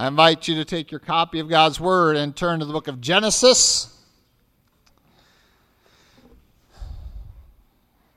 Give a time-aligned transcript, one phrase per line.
[0.00, 2.88] I invite you to take your copy of God's Word and turn to the book
[2.88, 3.94] of Genesis,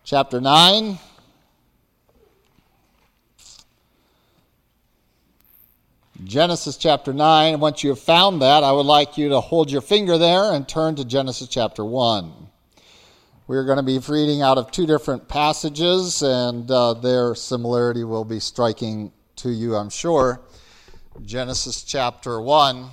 [0.05, 0.98] chapter 9.
[6.23, 7.59] Genesis chapter 9.
[7.59, 10.65] Once you have found that, I would like you to hold your finger there and
[10.65, 12.31] turn to Genesis chapter 1.
[13.47, 18.23] We're going to be reading out of two different passages, and uh, their similarity will
[18.23, 20.39] be striking to you, I'm sure.
[21.22, 22.90] Genesis chapter 1.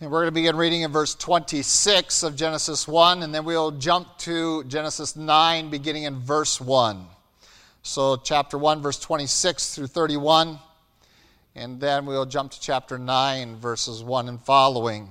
[0.00, 3.70] And we're going to begin reading in verse 26 of Genesis 1, and then we'll
[3.72, 7.06] jump to Genesis 9, beginning in verse 1.
[7.82, 10.58] So, chapter 1, verse 26 through 31.
[11.54, 15.10] And then we'll jump to chapter 9, verses 1 and following.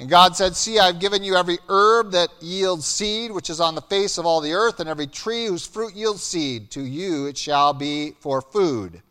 [0.00, 3.74] And God said, See, I've given you every herb that yields seed, which is on
[3.74, 6.70] the face of all the earth, and every tree whose fruit yields seed.
[6.72, 9.02] To you it shall be for food.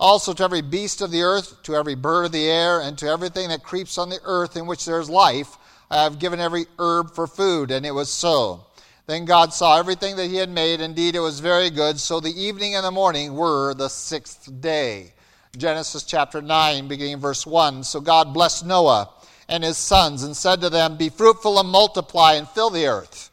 [0.00, 3.06] Also to every beast of the earth, to every bird of the air, and to
[3.06, 5.56] everything that creeps on the earth in which there is life,
[5.88, 7.70] I have given every herb for food.
[7.70, 8.66] And it was so.
[9.06, 10.80] Then God saw everything that he had made.
[10.80, 12.00] Indeed, it was very good.
[12.00, 15.12] So the evening and the morning were the sixth day.
[15.56, 17.84] Genesis chapter 9, beginning verse 1.
[17.84, 19.10] So God blessed Noah
[19.48, 23.30] and his sons and said to them, Be fruitful and multiply and fill the earth.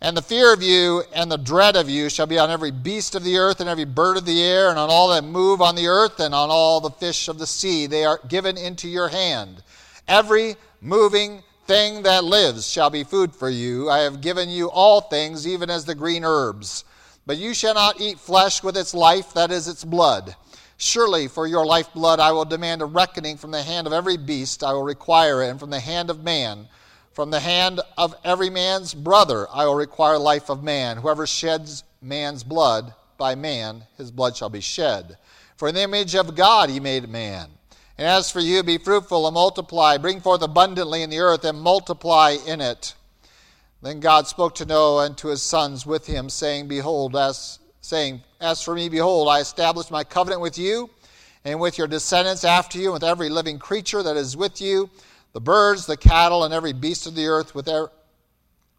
[0.00, 3.16] And the fear of you and the dread of you shall be on every beast
[3.16, 5.74] of the earth and every bird of the air and on all that move on
[5.74, 7.86] the earth and on all the fish of the sea.
[7.86, 9.62] They are given into your hand.
[10.06, 13.90] Every moving thing that lives shall be food for you.
[13.90, 16.84] I have given you all things, even as the green herbs.
[17.26, 20.34] But you shall not eat flesh with its life, that is, its blood.
[20.80, 24.62] Surely for your lifeblood I will demand a reckoning from the hand of every beast,
[24.62, 26.68] I will require it, and from the hand of man.
[27.12, 30.98] From the hand of every man's brother I will require life of man.
[30.98, 35.18] Whoever sheds man's blood, by man his blood shall be shed.
[35.56, 37.50] For in the image of God he made man.
[37.98, 41.60] And as for you, be fruitful and multiply, bring forth abundantly in the earth and
[41.60, 42.94] multiply in it.
[43.82, 48.22] Then God spoke to Noah and to his sons with him, saying, Behold, as saying,
[48.40, 50.90] As for me, behold, I establish my covenant with you
[51.44, 54.90] and with your descendants after you, and with every living creature that is with you,
[55.32, 57.90] the birds, the cattle, and every beast of the earth, with, er-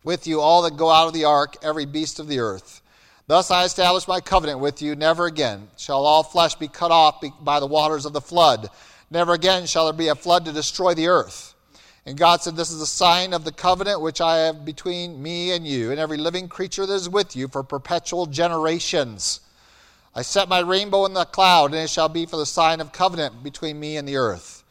[0.03, 2.81] with you, all that go out of the ark, every beast of the earth.
[3.25, 4.96] Thus I establish my covenant with you.
[4.96, 8.69] Never again shall all flesh be cut off by the waters of the flood.
[9.09, 11.56] Never again shall there be a flood to destroy the earth.
[12.09, 15.52] And God said, This is a sign of the covenant which I have between me
[15.52, 19.42] and you and every living creature that is with you for perpetual generations.
[20.16, 22.92] I set my rainbow in the cloud, and it shall be for the sign of
[22.92, 24.64] covenant between me and the earth.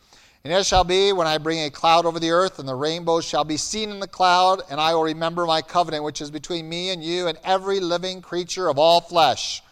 [0.42, 3.20] And it shall be when I bring a cloud over the earth, and the rainbow
[3.20, 6.68] shall be seen in the cloud, and I will remember my covenant which is between
[6.68, 9.62] me and you and every living creature of all flesh.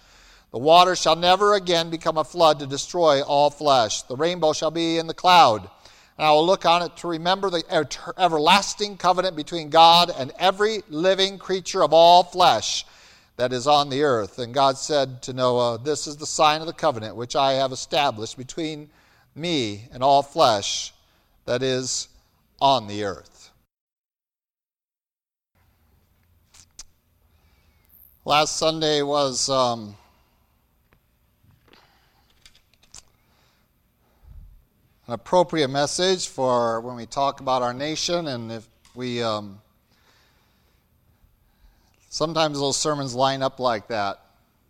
[0.53, 4.03] The water shall never again become a flood to destroy all flesh.
[4.03, 5.69] The rainbow shall be in the cloud.
[6.19, 7.63] And I will look on it to remember the
[8.17, 12.87] everlasting covenant between God and every living creature of all flesh
[13.37, 14.39] that is on the earth.
[14.39, 17.71] And God said to Noah, This is the sign of the covenant which I have
[17.71, 18.89] established between
[19.35, 20.95] me and all flesh
[21.45, 22.09] that is
[22.61, 23.51] on the earth.
[28.25, 29.51] Last Sunday was.
[29.51, 29.97] Um,
[35.07, 39.61] an appropriate message for when we talk about our nation and if we um,
[42.09, 44.21] sometimes those sermons line up like that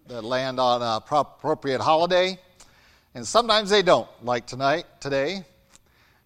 [0.08, 2.38] that land on a appropriate holiday.
[3.14, 5.44] And sometimes they don't like tonight today.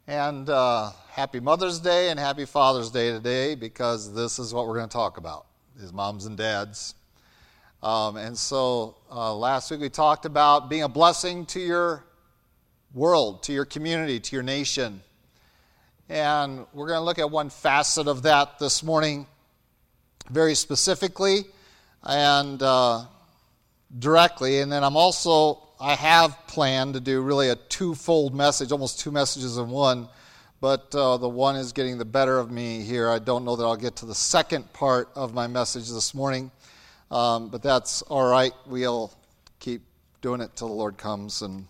[0.06, 4.76] And uh, happy mother's day and happy father's day today because this is what we're
[4.76, 5.46] going to talk about
[5.80, 6.94] is moms and dads.
[7.82, 12.04] Um, and so uh, last week we talked about being a blessing to your
[12.94, 15.02] world, to your community, to your nation.
[16.08, 19.26] And we're going to look at one facet of that this morning,
[20.28, 21.44] very specifically
[22.02, 23.04] and uh,
[23.98, 24.60] directly.
[24.60, 29.12] And then I'm also, I have planned to do really a twofold message, almost two
[29.12, 30.08] messages in one.
[30.60, 33.08] But uh, the one is getting the better of me here.
[33.08, 36.50] I don't know that I'll get to the second part of my message this morning,
[37.10, 38.52] um, but that's all right.
[38.66, 39.10] We'll
[39.58, 39.80] keep
[40.20, 41.66] doing it till the Lord comes and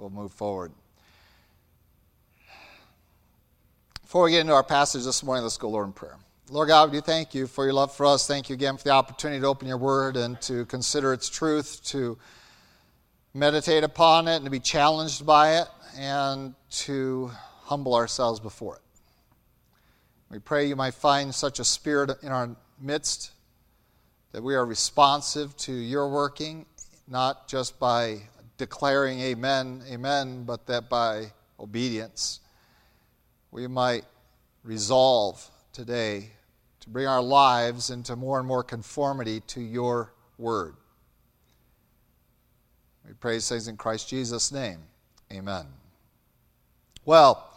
[0.00, 0.72] we'll move forward.
[4.02, 6.16] Before we get into our passage this morning, let's go, Lord, in prayer.
[6.48, 8.26] Lord God, we do thank you for your love for us.
[8.26, 11.84] Thank you again for the opportunity to open your word and to consider its truth,
[11.84, 12.18] to
[13.34, 17.30] meditate upon it, and to be challenged by it, and to
[17.64, 18.82] humble ourselves before it.
[20.30, 23.32] We pray you might find such a spirit in our midst
[24.32, 26.66] that we are responsive to your working,
[27.06, 28.22] not just by
[28.60, 32.40] declaring amen, amen, but that by obedience
[33.50, 34.04] we might
[34.64, 36.28] resolve today
[36.80, 40.74] to bring our lives into more and more conformity to your word.
[43.08, 44.80] We praise things in Christ Jesus' name.
[45.32, 45.64] Amen.
[47.06, 47.50] Well,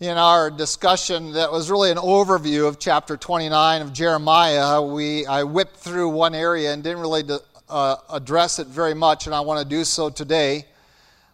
[0.00, 5.44] in our discussion that was really an overview of chapter 29 of Jeremiah, we, I
[5.44, 7.22] whipped through one area and didn't really
[7.68, 10.66] uh, address it very much, and I want to do so today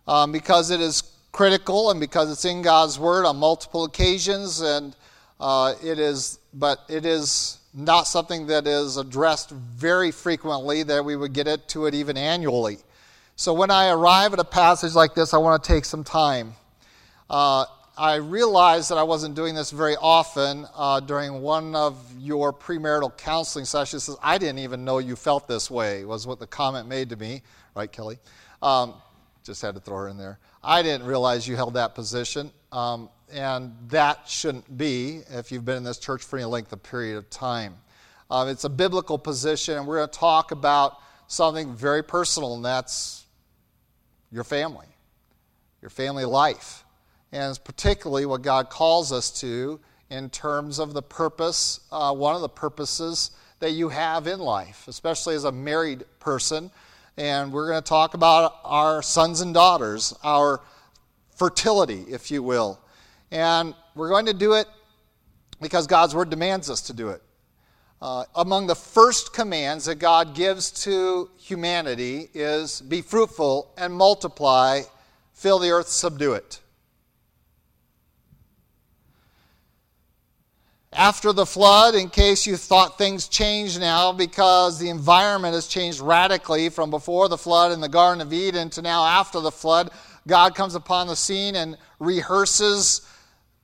[0.06, 1.02] um, because it is
[1.32, 4.96] critical and because it's in God's Word on multiple occasions, and
[5.40, 11.16] uh, it is, but it is not something that is addressed very frequently that we
[11.16, 12.78] would get it to it even annually.
[13.36, 16.54] So when I arrive at a passage like this, I want to take some time.
[17.30, 17.66] Uh,
[17.98, 23.16] I realized that I wasn't doing this very often uh, during one of your premarital
[23.18, 24.04] counseling sessions.
[24.04, 27.16] Says, I didn't even know you felt this way, was what the comment made to
[27.16, 27.42] me.
[27.74, 28.18] Right, Kelly?
[28.62, 28.94] Um,
[29.42, 30.38] just had to throw her in there.
[30.62, 32.52] I didn't realize you held that position.
[32.70, 36.82] Um, and that shouldn't be if you've been in this church for any length of
[36.84, 37.74] period of time.
[38.30, 42.64] Um, it's a biblical position, and we're going to talk about something very personal, and
[42.64, 43.24] that's
[44.30, 44.86] your family,
[45.82, 46.84] your family life.
[47.32, 49.80] And particularly what God calls us to
[50.10, 53.30] in terms of the purpose, uh, one of the purposes
[53.60, 56.70] that you have in life, especially as a married person.
[57.16, 60.60] And we're going to talk about our sons and daughters, our
[61.36, 62.80] fertility, if you will.
[63.30, 64.66] And we're going to do it
[65.60, 67.22] because God's word demands us to do it.
[68.00, 74.82] Uh, among the first commands that God gives to humanity is be fruitful and multiply,
[75.32, 76.60] fill the earth, subdue it.
[80.92, 86.00] After the flood, in case you thought things changed now because the environment has changed
[86.00, 89.90] radically from before the flood in the Garden of Eden to now after the flood,
[90.26, 93.02] God comes upon the scene and rehearses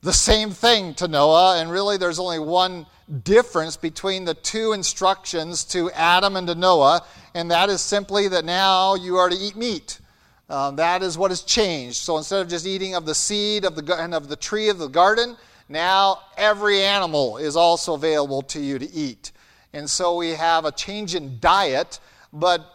[0.01, 2.85] the same thing to Noah, and really there's only one
[3.23, 7.01] difference between the two instructions to Adam and to Noah,
[7.33, 9.99] and that is simply that now you are to eat meat.
[10.47, 11.97] Um, that is what has changed.
[11.97, 14.77] So instead of just eating of the seed of the, and of the tree of
[14.77, 15.35] the garden,
[15.67, 19.31] now every animal is also available to you to eat.
[19.73, 21.99] And so we have a change in diet,
[22.31, 22.65] but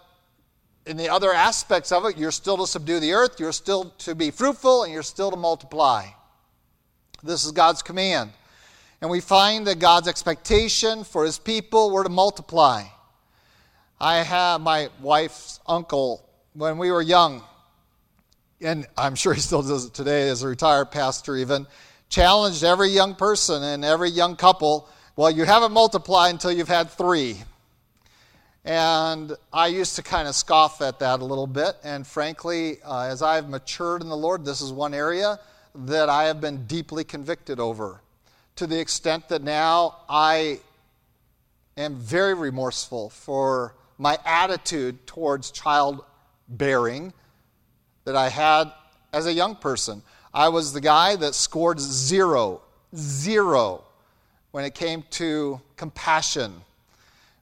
[0.86, 4.14] in the other aspects of it, you're still to subdue the earth, you're still to
[4.14, 6.06] be fruitful, and you're still to multiply.
[7.22, 8.30] This is God's command.
[9.00, 12.84] And we find that God's expectation for his people were to multiply.
[14.00, 17.42] I have my wife's uncle when we were young,
[18.60, 21.66] and I'm sure he still does it today as a retired pastor, even,
[22.10, 24.88] challenged every young person and every young couple
[25.20, 27.36] well, you haven't multiplied until you've had three.
[28.64, 31.76] And I used to kind of scoff at that a little bit.
[31.84, 35.38] And frankly, uh, as I've matured in the Lord, this is one area
[35.74, 38.00] that I have been deeply convicted over
[38.56, 40.60] to the extent that now I
[41.76, 47.12] am very remorseful for my attitude towards childbearing
[48.04, 48.72] that I had
[49.12, 50.02] as a young person.
[50.32, 52.62] I was the guy that scored zero,
[52.94, 53.84] zero
[54.52, 56.54] when it came to compassion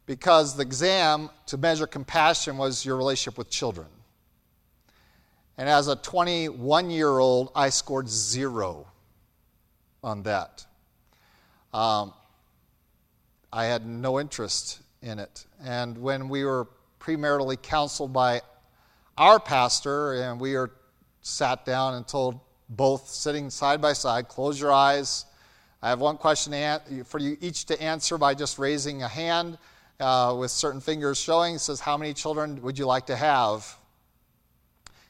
[0.07, 3.87] because the exam to measure compassion was your relationship with children.
[5.59, 8.87] And as a 21 year old, I scored zero
[10.03, 10.65] on that.
[11.75, 12.15] Um,
[13.53, 15.45] I had no interest in it.
[15.63, 16.69] And when we were
[17.01, 18.41] premaritally counseled by
[19.19, 20.71] our pastor, and we were
[21.23, 25.25] sat down and told both sitting side by side, close your eyes.
[25.83, 26.53] I have one question
[27.05, 29.59] for you each to answer by just raising a hand
[30.01, 31.55] uh, with certain fingers showing.
[31.55, 33.77] It says, How many children would you like to have?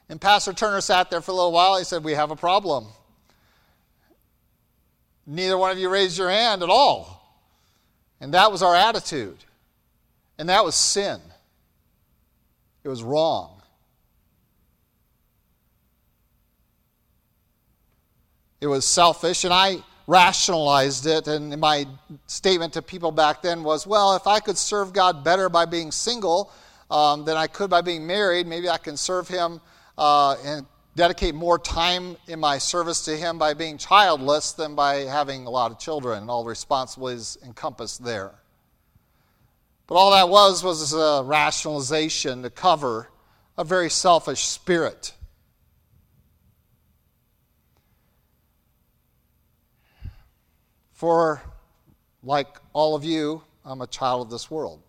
[0.09, 1.79] And Pastor Turner sat there for a little while.
[1.79, 2.87] He said, We have a problem.
[5.27, 7.19] Neither one of you raised your hand at all.
[8.21, 9.37] And that was our attitude.
[10.39, 11.21] And that was sin.
[12.83, 13.58] It was wrong.
[18.61, 21.29] It was selfish, and I rationalized it.
[21.29, 21.87] And my
[22.27, 25.93] statement to people back then was well, if I could serve God better by being
[25.93, 26.51] single,
[26.91, 28.47] um, than I could by being married.
[28.47, 29.61] Maybe I can serve Him
[29.97, 35.01] uh, and dedicate more time in my service to Him by being childless than by
[35.01, 38.33] having a lot of children and all the responsibilities encompassed there.
[39.87, 43.09] But all that was was a rationalization to cover
[43.57, 45.15] a very selfish spirit.
[50.99, 51.41] For,
[52.25, 54.83] like all of you, I'm a child of this world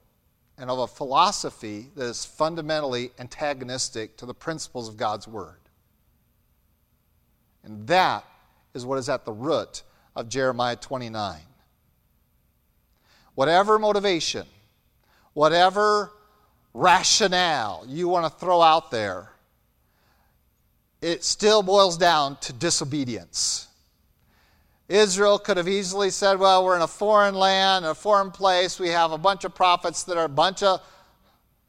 [0.57, 5.59] and of a philosophy that is fundamentally antagonistic to the principles of God's Word.
[7.63, 8.25] And that
[8.73, 9.83] is what is at the root
[10.15, 11.41] of Jeremiah 29.
[13.35, 14.47] Whatever motivation,
[15.33, 16.11] whatever
[16.73, 19.29] rationale you want to throw out there,
[21.03, 23.67] it still boils down to disobedience.
[24.89, 28.79] Israel could have easily said, Well, we're in a foreign land, a foreign place.
[28.79, 30.81] We have a bunch of prophets that are a bunch of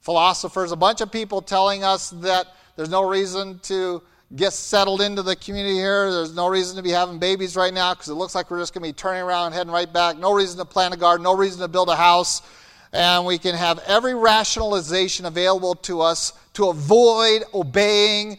[0.01, 2.47] philosophers, a bunch of people telling us that
[2.77, 4.03] there's no reason to
[4.35, 6.11] get settled into the community here.
[6.11, 8.73] There's no reason to be having babies right now because it looks like we're just
[8.73, 10.17] going to be turning around and heading right back.
[10.19, 12.43] No reason to plant a garden, no reason to build a house
[12.93, 18.39] and we can have every rationalization available to us to avoid obeying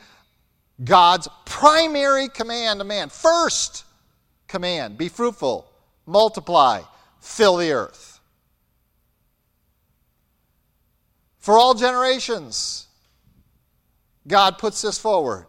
[0.83, 3.09] God's primary command to man.
[3.09, 3.85] First
[4.51, 5.71] command be fruitful,
[6.05, 6.81] multiply,
[7.19, 8.19] fill the earth.
[11.39, 12.87] For all generations,
[14.27, 15.47] God puts this forward.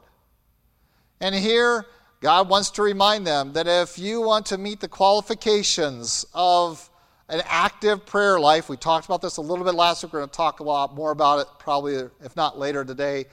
[1.21, 1.85] And here,
[2.21, 6.89] God wants to remind them that if you want to meet the qualifications of
[7.33, 8.69] an active prayer life.
[8.69, 10.13] We talked about this a little bit last week.
[10.13, 13.25] We're going to talk a lot more about it, probably, if not later today,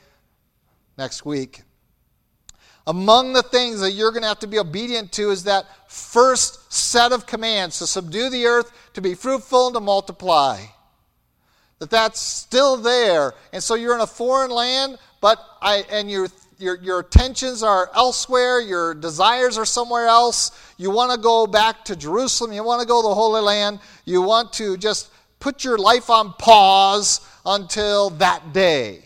[0.97, 1.63] next week.
[2.89, 6.73] Among the things that you're going to have to be obedient to is that first
[6.73, 10.59] set of commands to subdue the earth, to be fruitful, and to multiply.
[11.77, 13.35] That that's still there.
[13.53, 17.91] And so you're in a foreign land, but I, and you're your, your attentions are
[17.93, 20.51] elsewhere, your desires are somewhere else.
[20.77, 23.81] You want to go back to Jerusalem, you want to go to the Holy Land,
[24.03, 29.03] you want to just put your life on pause until that day.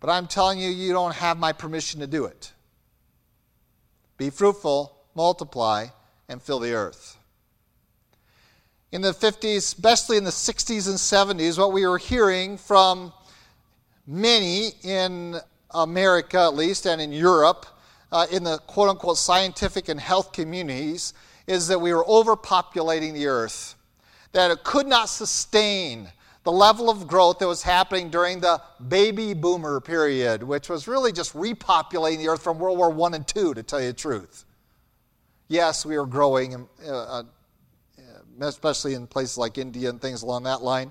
[0.00, 2.51] But I'm telling you, you don't have my permission to do it.
[4.22, 5.88] Be fruitful, multiply,
[6.28, 7.18] and fill the earth.
[8.92, 13.12] In the 50s, especially in the 60s and 70s, what we were hearing from
[14.06, 15.40] many in
[15.72, 17.66] America, at least, and in Europe,
[18.12, 21.14] uh, in the quote unquote scientific and health communities,
[21.48, 23.74] is that we were overpopulating the earth,
[24.30, 26.12] that it could not sustain
[26.44, 31.12] the level of growth that was happening during the baby boomer period, which was really
[31.12, 34.44] just repopulating the earth from World War I and II, to tell you the truth.
[35.48, 37.22] Yes, we were growing, uh, uh,
[38.40, 40.90] especially in places like India and things along that line.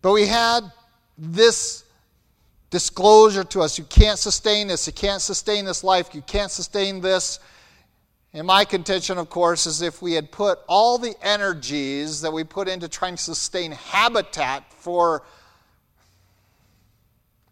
[0.00, 0.60] But we had
[1.18, 1.84] this
[2.70, 3.76] disclosure to us.
[3.76, 4.86] You can't sustain this.
[4.86, 6.14] You can't sustain this life.
[6.14, 7.38] You can't sustain this.
[8.34, 12.44] And my contention, of course, is if we had put all the energies that we
[12.44, 15.22] put into trying to sustain habitat for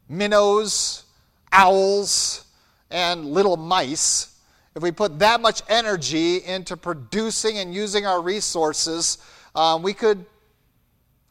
[0.08, 1.04] minnows,
[1.52, 2.46] owls,
[2.90, 4.38] and little mice,
[4.75, 9.18] if we put that much energy into producing and using our resources,
[9.54, 10.25] um, we could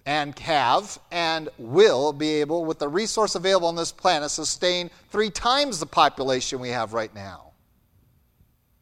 [0.05, 5.29] and have and will be able, with the resource available on this planet, sustain three
[5.29, 7.48] times the population we have right now.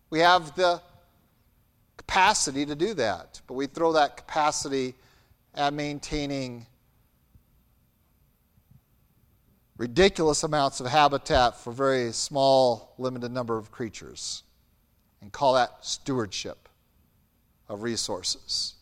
[0.09, 0.81] We have the
[1.97, 4.95] capacity to do that, but we throw that capacity
[5.53, 6.65] at maintaining
[9.77, 14.43] ridiculous amounts of habitat for very small, limited number of creatures
[15.21, 16.69] and call that stewardship
[17.67, 18.75] of resources.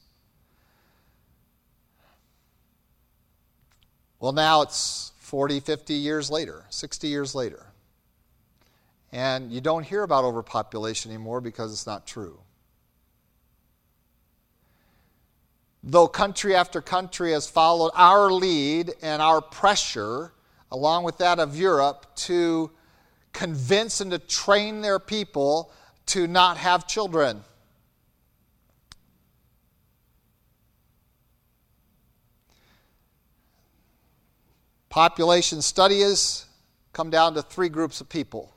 [4.20, 7.66] Well, now it's 40, 50 years later, 60 years later.
[9.16, 12.38] And you don't hear about overpopulation anymore because it's not true.
[15.82, 20.34] Though country after country has followed our lead and our pressure,
[20.70, 22.72] along with that of Europe, to
[23.32, 25.72] convince and to train their people
[26.08, 27.42] to not have children.
[34.90, 36.48] Population studies
[36.92, 38.55] come down to three groups of people.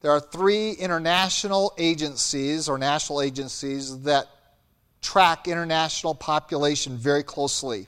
[0.00, 4.28] There are three international agencies or national agencies that
[5.02, 7.86] track international population very closely.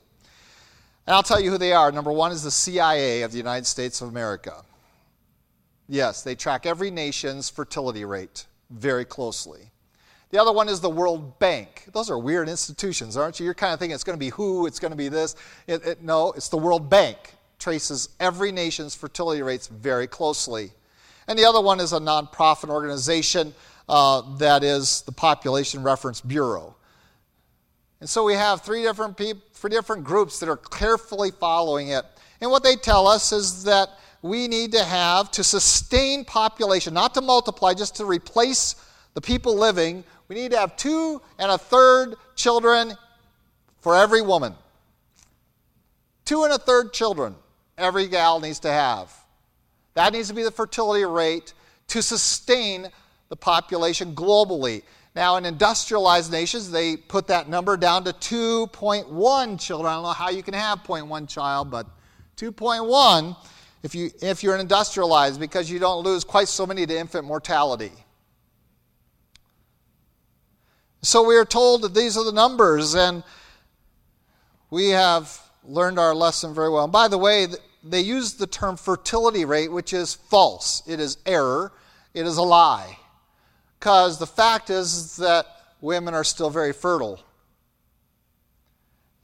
[1.06, 1.90] And I'll tell you who they are.
[1.90, 4.62] Number one is the CIA of the United States of America.
[5.88, 9.70] Yes, they track every nation's fertility rate very closely.
[10.30, 11.88] The other one is the World Bank.
[11.92, 13.44] Those are weird institutions, aren't you?
[13.44, 15.34] You're kind of thinking it's going to be who, it's going to be this.
[15.66, 17.34] It, it, no, it's the World Bank.
[17.58, 20.72] Traces every nation's fertility rates very closely.
[21.28, 23.54] And the other one is a nonprofit organization
[23.88, 26.76] uh, that is the Population Reference Bureau.
[28.00, 32.04] And so we have three different people, three different groups that are carefully following it.
[32.40, 33.90] And what they tell us is that
[34.22, 38.74] we need to have to sustain population, not to multiply, just to replace
[39.14, 40.04] the people living.
[40.28, 42.94] We need to have two and a third children
[43.80, 44.54] for every woman.
[46.24, 47.34] Two and a third children
[47.78, 49.12] every gal needs to have.
[49.94, 51.54] That needs to be the fertility rate
[51.88, 52.88] to sustain
[53.28, 54.82] the population globally.
[55.14, 59.90] Now, in industrialized nations, they put that number down to 2.1 children.
[59.90, 61.86] I don't know how you can have 0.1 child, but
[62.36, 63.36] 2.1
[63.82, 67.92] if, you, if you're industrialized because you don't lose quite so many to infant mortality.
[71.02, 73.24] So we are told that these are the numbers, and
[74.70, 76.84] we have learned our lesson very well.
[76.84, 77.48] And by the way,
[77.84, 80.82] they use the term fertility rate, which is false.
[80.86, 81.72] It is error.
[82.14, 82.98] It is a lie.
[83.78, 85.46] Because the fact is that
[85.80, 87.20] women are still very fertile.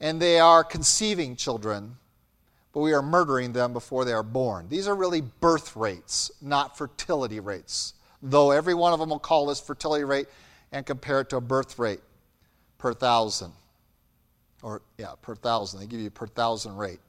[0.01, 1.97] And they are conceiving children,
[2.73, 4.67] but we are murdering them before they are born.
[4.69, 7.93] These are really birth rates, not fertility rates.
[8.21, 10.27] Though every one of them will call this fertility rate
[10.71, 12.01] and compare it to a birth rate
[12.77, 13.53] per thousand.
[14.61, 15.79] Or, yeah, per thousand.
[15.79, 16.99] They give you per thousand rate.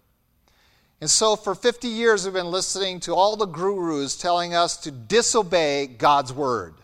[1.01, 4.91] And so for 50 years, we've been listening to all the gurus telling us to
[4.91, 6.75] disobey God's word,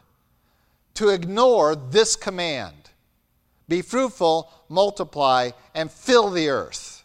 [0.94, 2.74] to ignore this command
[3.68, 7.04] be fruitful, multiply, and fill the earth.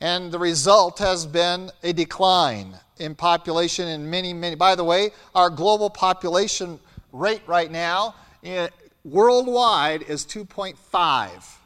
[0.00, 4.56] And the result has been a decline in population in many, many.
[4.56, 6.78] By the way, our global population
[7.12, 8.14] rate right now
[8.44, 8.68] eh,
[9.04, 11.56] worldwide is 2.5.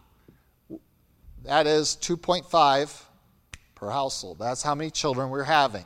[1.44, 3.03] That is 2.5
[3.84, 4.38] per household.
[4.38, 5.84] That's how many children we're having.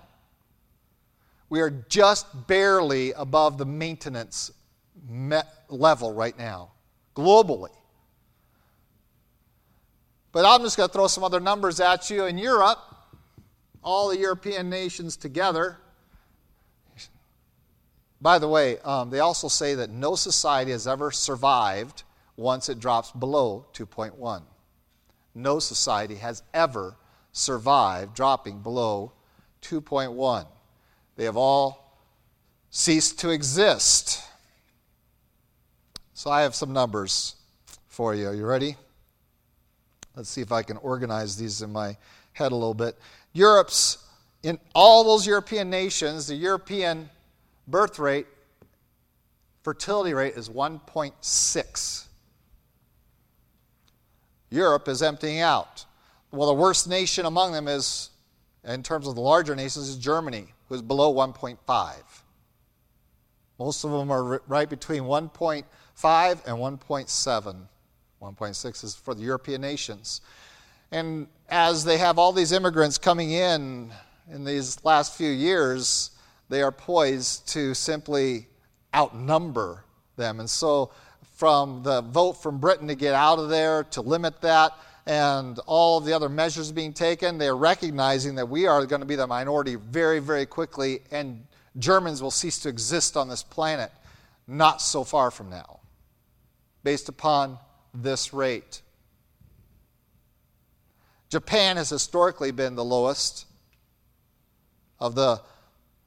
[1.51, 4.53] We are just barely above the maintenance
[5.69, 6.71] level right now,
[7.17, 7.73] globally.
[10.31, 12.27] But I'm just going to throw some other numbers at you.
[12.27, 12.79] In Europe,
[13.83, 15.79] all the European nations together,
[18.21, 22.05] by the way, um, they also say that no society has ever survived
[22.37, 24.43] once it drops below 2.1.
[25.35, 26.95] No society has ever
[27.33, 29.13] survive dropping below
[29.63, 30.47] 2.1.
[31.17, 31.97] They have all
[32.71, 34.23] ceased to exist.
[36.15, 37.37] So I have some numbers
[37.87, 38.29] for you.
[38.29, 38.77] Are you ready?
[40.17, 41.97] Let's see if I can organize these in my
[42.33, 42.99] head a little bit.
[43.33, 43.99] Europe's,
[44.43, 47.09] in all those European nations, the European
[47.69, 48.27] birth rate,
[49.63, 52.05] fertility rate is 1.6.
[54.51, 55.85] Europe is emptying out.
[56.31, 58.11] Well, the worst nation among them is,
[58.63, 61.95] in terms of the larger nations, is Germany, who is below 1.5.
[63.59, 65.65] Most of them are right between 1.5
[66.47, 67.57] and 1.7.
[68.21, 70.21] 1.6 is for the European nations.
[70.91, 73.91] And as they have all these immigrants coming in
[74.31, 76.11] in these last few years,
[76.51, 78.49] they are poised to simply
[78.95, 79.85] outnumber
[80.17, 80.41] them.
[80.41, 80.91] And so,
[81.37, 84.73] from the vote from Britain to get out of there, to limit that,
[85.09, 89.07] and all of the other measures being taken, they're recognizing that we are going to
[89.07, 91.47] be the minority very, very quickly, and
[91.79, 93.91] Germans will cease to exist on this planet
[94.47, 95.81] not so far from now,
[96.83, 97.59] based upon
[97.95, 98.83] this rate.
[101.31, 103.47] Japan has historically been the lowest
[105.01, 105.41] of the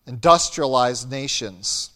[0.06, 1.91] industrialized nations.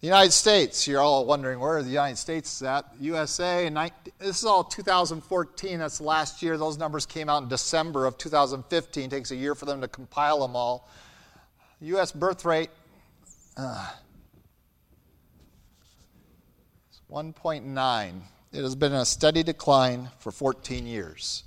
[0.00, 2.84] The United States, you're all wondering where the United States is at.
[3.00, 3.68] USA,
[4.20, 6.56] this is all 2014, that's last year.
[6.56, 9.04] Those numbers came out in December of 2015.
[9.04, 10.88] It takes a year for them to compile them all.
[11.80, 12.12] U.S.
[12.12, 12.70] birth rate,
[13.56, 13.90] uh,
[17.10, 18.20] 1.9.
[18.52, 21.42] It has been a steady decline for 14 years.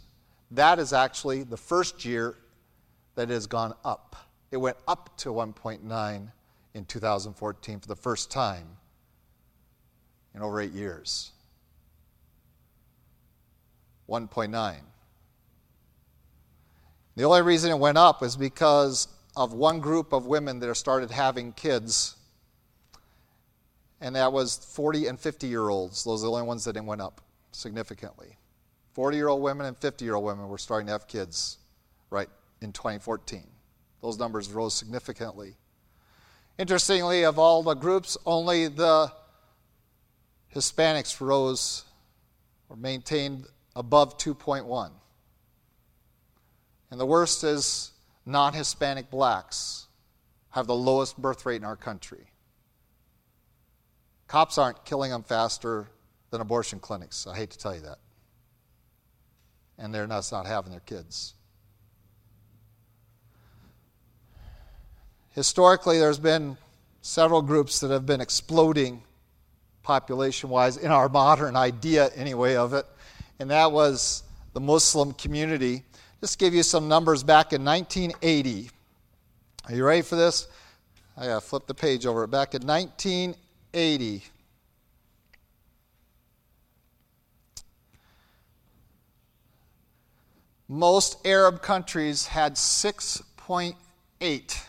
[0.51, 2.35] That is actually the first year
[3.15, 4.17] that it has gone up.
[4.51, 6.31] It went up to 1.9
[6.73, 8.67] in 2014 for the first time
[10.34, 11.31] in over eight years.
[14.10, 14.75] 1.9.
[17.15, 21.12] The only reason it went up is because of one group of women that started
[21.12, 22.15] having kids,
[23.99, 26.03] and that was 40 and 50 year olds.
[26.03, 28.38] Those are the only ones that went up significantly.
[28.93, 31.57] 40 year old women and 50 year old women were starting to have kids
[32.10, 32.29] right
[32.62, 33.43] in 2014.
[34.01, 35.55] Those numbers rose significantly.
[36.62, 39.12] Interestingly, of all the groups, only the
[40.54, 41.86] Hispanics rose
[42.69, 44.91] or maintained above 2.1.
[46.91, 47.89] And the worst is
[48.28, 49.88] non Hispanic blacks
[50.52, 52.28] have the lowest birth rate in our country.
[54.28, 55.88] Cops aren't killing them faster
[56.30, 57.26] than abortion clinics.
[57.26, 57.97] I hate to tell you that.
[59.80, 61.34] And they're not, not having their kids.
[65.34, 66.58] Historically, there's been
[67.02, 69.02] several groups that have been exploding
[69.82, 72.86] population wise in our modern idea, anyway, of it.
[73.39, 75.84] And that was the Muslim community.
[76.20, 78.70] Just give you some numbers back in 1980.
[79.67, 80.50] Are you ready for this?
[81.17, 82.28] I gotta flip the page over.
[82.28, 84.24] Back in 1980,
[90.67, 94.67] most Arab countries had 6.8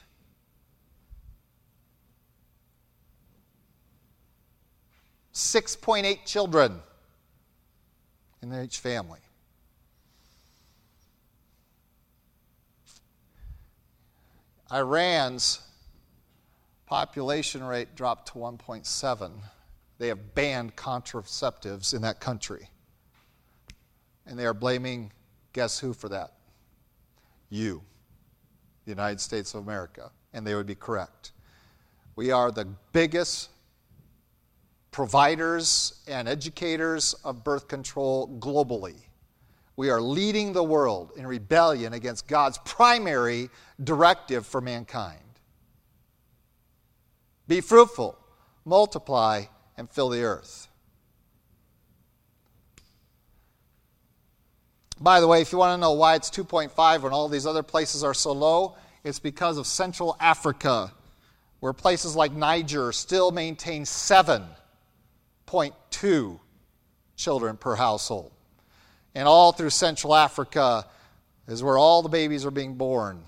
[5.42, 6.80] 6.8 children
[8.42, 9.20] in each family.
[14.72, 15.60] Iran's
[16.86, 19.30] population rate dropped to 1.7.
[19.98, 22.68] They have banned contraceptives in that country.
[24.26, 25.12] And they are blaming,
[25.52, 26.32] guess who for that?
[27.50, 27.82] You,
[28.84, 30.10] the United States of America.
[30.32, 31.32] And they would be correct.
[32.16, 33.50] We are the biggest
[34.92, 38.94] providers and educators of birth control globally.
[39.74, 43.48] We are leading the world in rebellion against God's primary
[43.82, 45.18] directive for mankind.
[47.48, 48.16] Be fruitful,
[48.64, 49.44] multiply,
[49.76, 50.68] and fill the earth.
[55.00, 57.62] By the way, if you want to know why it's 2.5 when all these other
[57.62, 60.92] places are so low, it's because of Central Africa,
[61.60, 63.84] where places like Niger still maintain
[65.52, 66.38] 7.2
[67.16, 68.32] children per household.
[69.14, 70.86] And all through Central Africa
[71.46, 73.22] is where all the babies are being born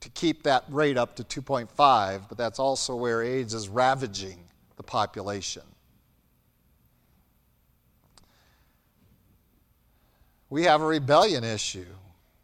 [0.00, 4.38] to keep that rate up to 2.5, but that's also where AIDS is ravaging
[4.76, 5.62] the population.
[10.50, 11.84] We have a rebellion issue.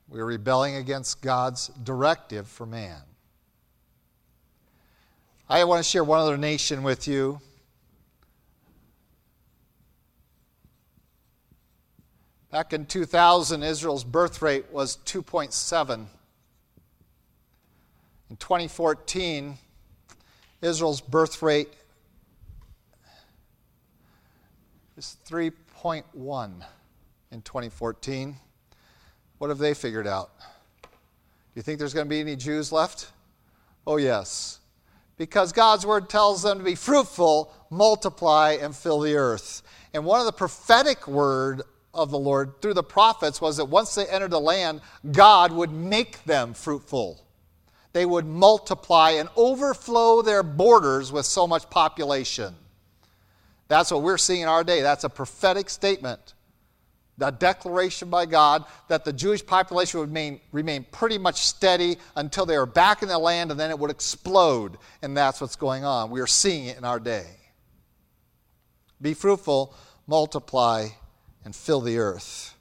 [0.08, 3.00] We're rebelling against God's directive for man.
[5.48, 7.40] I want to share one other nation with you.
[12.50, 16.07] Back in 2000, Israel's birth rate was 2.7.
[18.30, 19.59] In 2014,
[20.62, 21.68] Israel's birth rate
[24.96, 26.52] is 3.1
[27.33, 28.37] in 2014.
[29.38, 30.30] What have they figured out?
[30.80, 30.88] Do
[31.57, 33.11] you think there's going to be any Jews left?
[33.87, 34.61] Oh, yes.
[35.16, 39.62] Because God's word tells them to be fruitful, multiply, and fill the earth.
[39.92, 43.94] And one of the prophetic word of the Lord through the prophets was that once
[43.94, 44.81] they entered the land,
[45.12, 47.24] God would make them fruitful
[47.94, 52.57] they would multiply and overflow their borders with so much population.
[53.68, 54.83] That's what we're seeing in our day.
[54.83, 56.35] That's a prophetic statement,
[57.20, 62.44] a declaration by God that the Jewish population would remain, remain pretty much steady until
[62.44, 64.79] they were back in the land and then it would explode.
[65.03, 66.11] And that's what's going on.
[66.11, 67.27] We are seeing it in our day.
[69.00, 69.74] Be fruitful,
[70.07, 70.88] multiply,
[71.44, 72.55] and fill the earth.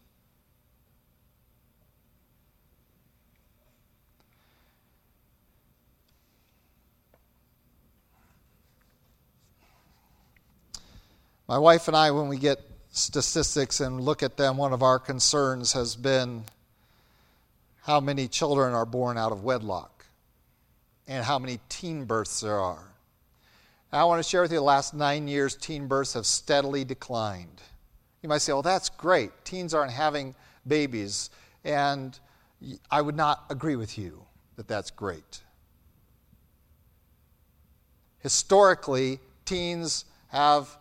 [11.48, 12.60] My wife and I, when we get
[12.94, 16.44] statistics and look at them, one of our concerns has been
[17.82, 20.06] how many children are born out of wedlock
[21.08, 22.88] and how many teen births there are.
[23.92, 27.62] I want to share with you the last nine years, teen births have steadily declined.
[28.22, 29.32] You might say, well, that's great.
[29.44, 30.34] Teens aren't having
[30.66, 31.30] babies.
[31.64, 32.18] And
[32.90, 34.24] I would not agree with you
[34.56, 35.42] that that's great.
[38.20, 40.78] Historically, teens have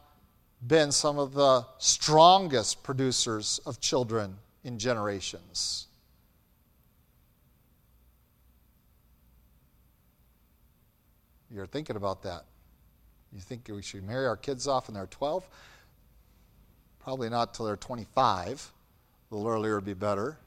[0.66, 5.86] been some of the strongest producers of children in generations.
[11.50, 12.44] You're thinking about that.
[13.32, 15.46] You think we should marry our kids off when they're 12?
[17.00, 18.70] Probably not till they're 25.
[19.30, 20.38] A little earlier would be better.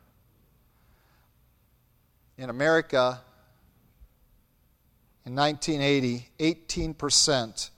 [2.37, 3.21] In America,
[5.25, 7.69] in 1980, 18%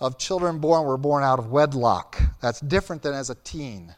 [0.00, 2.20] of children born were born out of wedlock.
[2.40, 3.94] That's different than as a teen.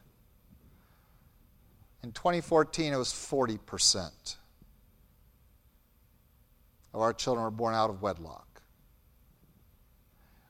[2.02, 4.36] In 2014, it was 40%.
[6.92, 8.62] of our children were born out of wedlock.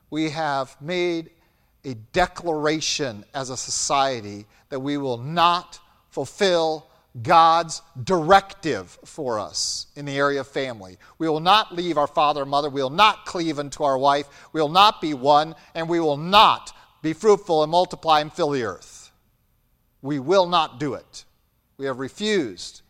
[0.09, 1.29] We have made
[1.85, 6.87] a declaration as a society that we will not fulfill
[7.21, 10.97] God's directive for us in the area of family.
[11.17, 12.69] We will not leave our father and mother.
[12.69, 14.27] We will not cleave unto our wife.
[14.53, 18.51] We will not be one, and we will not be fruitful and multiply and fill
[18.51, 19.11] the earth.
[20.01, 21.25] We will not do it.
[21.77, 22.81] We have refused.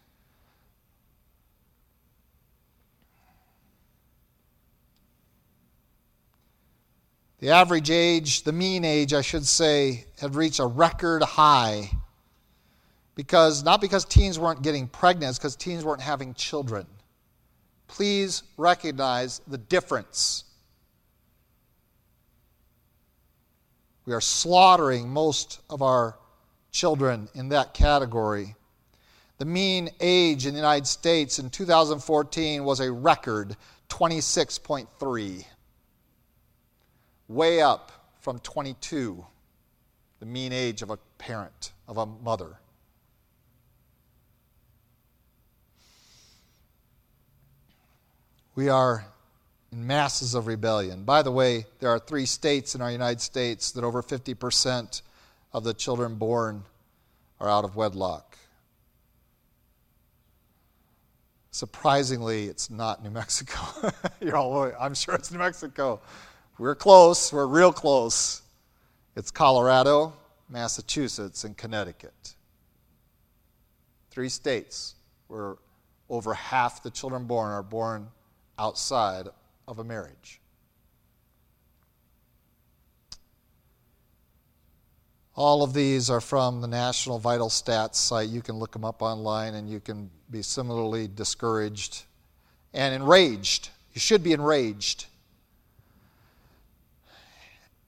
[7.40, 11.90] The average age, the mean age, I should say, had reached a record high
[13.22, 16.88] because not because teens weren't getting pregnant, because teens weren't having children.
[17.86, 20.44] Please recognize the difference.
[24.08, 26.18] We are slaughtering most of our
[26.72, 28.56] children in that category.
[29.38, 33.56] The mean age in the United States in 2014 was a record
[33.90, 35.46] 26.3,
[37.28, 39.24] way up from 22,
[40.20, 42.58] the mean age of a parent, of a mother.
[48.62, 49.04] We are
[49.72, 51.04] in masses of rebellion.
[51.04, 55.02] By the way, there are three states in our United States that over 50%
[55.52, 56.64] of the children born
[57.40, 58.38] are out of wedlock.
[61.50, 63.92] Surprisingly, it's not New Mexico.
[64.22, 66.00] You're all, I'm sure it's New Mexico.
[66.60, 68.44] We're close, we're real close.
[69.16, 70.14] It's Colorado,
[70.50, 72.36] Massachusetts, and Connecticut.
[74.12, 74.94] Three states
[75.30, 75.56] where
[76.12, 78.08] over half the children born are born
[78.62, 79.28] outside
[79.68, 80.40] of a marriage.
[85.36, 88.30] All of these are from the National Vital Stats site.
[88.30, 92.04] You can look them up online and you can be similarly discouraged
[92.74, 93.70] and enraged.
[93.94, 95.08] You should be enraged.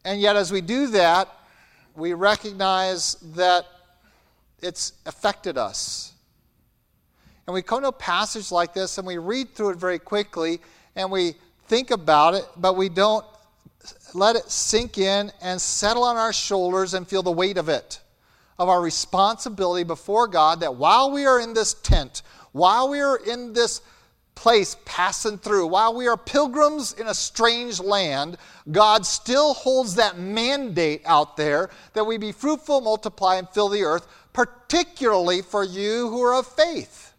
[0.03, 1.29] And yet, as we do that,
[1.95, 3.67] we recognize that
[4.59, 6.12] it's affected us.
[7.45, 10.59] And we come to a passage like this and we read through it very quickly
[10.95, 11.35] and we
[11.67, 13.25] think about it, but we don't
[14.13, 17.99] let it sink in and settle on our shoulders and feel the weight of it,
[18.59, 23.17] of our responsibility before God that while we are in this tent, while we are
[23.17, 23.81] in this
[24.35, 28.37] place passing through, while we are pilgrims in a strange land,
[28.71, 33.83] God still holds that mandate out there that we be fruitful, multiply, and fill the
[33.83, 37.12] earth, particularly for you who are of faith.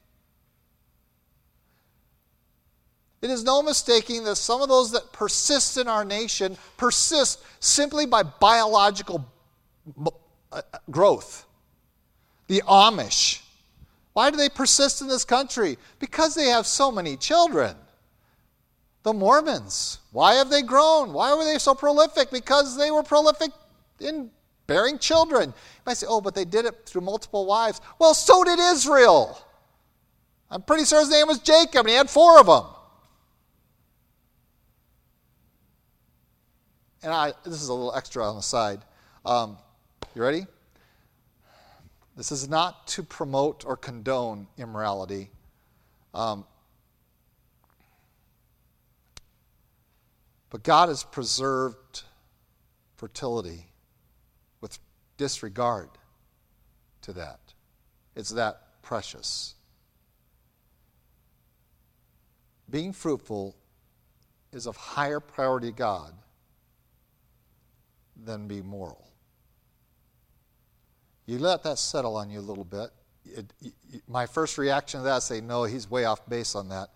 [3.24, 8.04] It is no mistaking that some of those that persist in our nation persist simply
[8.04, 9.26] by biological
[10.52, 10.60] uh,
[10.90, 11.46] growth.
[12.48, 13.40] The Amish.
[14.12, 15.78] Why do they persist in this country?
[16.00, 17.74] Because they have so many children.
[19.04, 20.00] The Mormons.
[20.12, 21.14] Why have they grown?
[21.14, 22.30] Why were they so prolific?
[22.30, 23.52] Because they were prolific
[24.00, 24.30] in
[24.66, 25.48] bearing children.
[25.48, 27.80] You might say, oh, but they did it through multiple wives.
[27.98, 29.38] Well, so did Israel.
[30.50, 32.64] I'm pretty sure his name was Jacob, and he had four of them.
[37.04, 38.80] And I, this is a little extra on the side.
[39.26, 39.58] Um,
[40.14, 40.46] you ready?
[42.16, 45.30] This is not to promote or condone immorality.
[46.14, 46.46] Um,
[50.48, 52.04] but God has preserved
[52.96, 53.66] fertility
[54.62, 54.78] with
[55.18, 55.90] disregard
[57.02, 57.40] to that.
[58.16, 59.56] It's that precious.
[62.70, 63.54] Being fruitful
[64.54, 66.14] is of higher priority to God
[68.16, 69.08] than be moral.
[71.26, 72.90] You let that settle on you a little bit.
[73.24, 76.90] It, it, my first reaction to that say, no, he's way off base on that.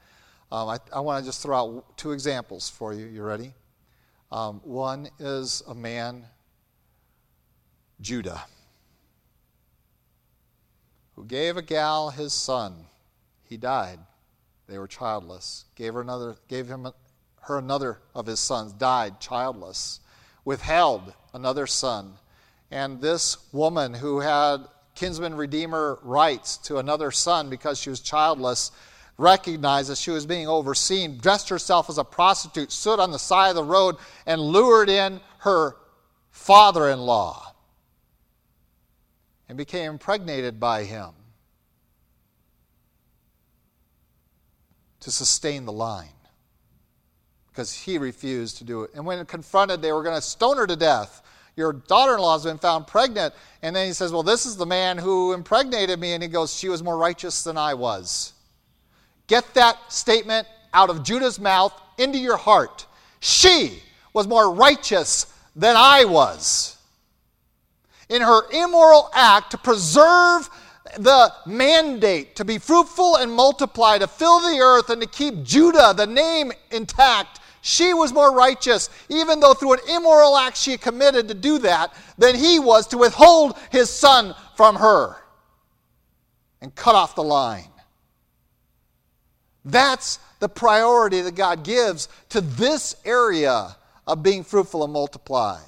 [0.52, 3.06] Um, I, I want to just throw out two examples for you.
[3.06, 3.54] You ready?
[4.30, 6.24] Um, one is a man,
[8.00, 8.42] Judah,
[11.16, 12.74] who gave a gal his son.
[13.44, 13.98] He died.
[14.66, 15.64] They were childless.
[15.74, 16.36] Gave her another.
[16.48, 16.88] Gave him
[17.42, 18.74] her another of his sons.
[18.74, 20.00] Died childless
[20.48, 22.14] withheld another son.
[22.70, 28.70] And this woman who had kinsman redeemer rights to another son because she was childless
[29.18, 33.50] recognized that she was being overseen, dressed herself as a prostitute, stood on the side
[33.50, 35.76] of the road, and lured in her
[36.30, 37.52] father in law
[39.50, 41.10] and became impregnated by him
[45.00, 46.17] to sustain the line
[47.58, 48.90] because he refused to do it.
[48.94, 51.22] And when confronted, they were going to stone her to death.
[51.56, 53.34] Your daughter in law has been found pregnant.
[53.62, 56.12] And then he says, Well, this is the man who impregnated me.
[56.12, 58.32] And he goes, She was more righteous than I was.
[59.26, 62.86] Get that statement out of Judah's mouth into your heart.
[63.18, 66.76] She was more righteous than I was.
[68.08, 70.48] In her immoral act to preserve
[70.96, 75.92] the mandate to be fruitful and multiply, to fill the earth, and to keep Judah,
[75.96, 81.28] the name, intact, she was more righteous, even though through an immoral act she committed
[81.28, 85.16] to do that, than he was to withhold his son from her
[86.60, 87.70] and cut off the line.
[89.64, 95.58] That's the priority that God gives to this area of being fruitful and multiply.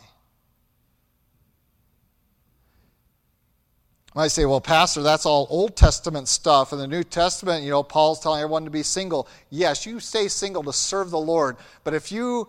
[4.21, 6.73] I say, well, Pastor, that's all Old Testament stuff.
[6.73, 9.29] In the New Testament, you know, Paul's telling everyone to be single.
[9.51, 11.57] Yes, you stay single to serve the Lord.
[11.85, 12.49] But if you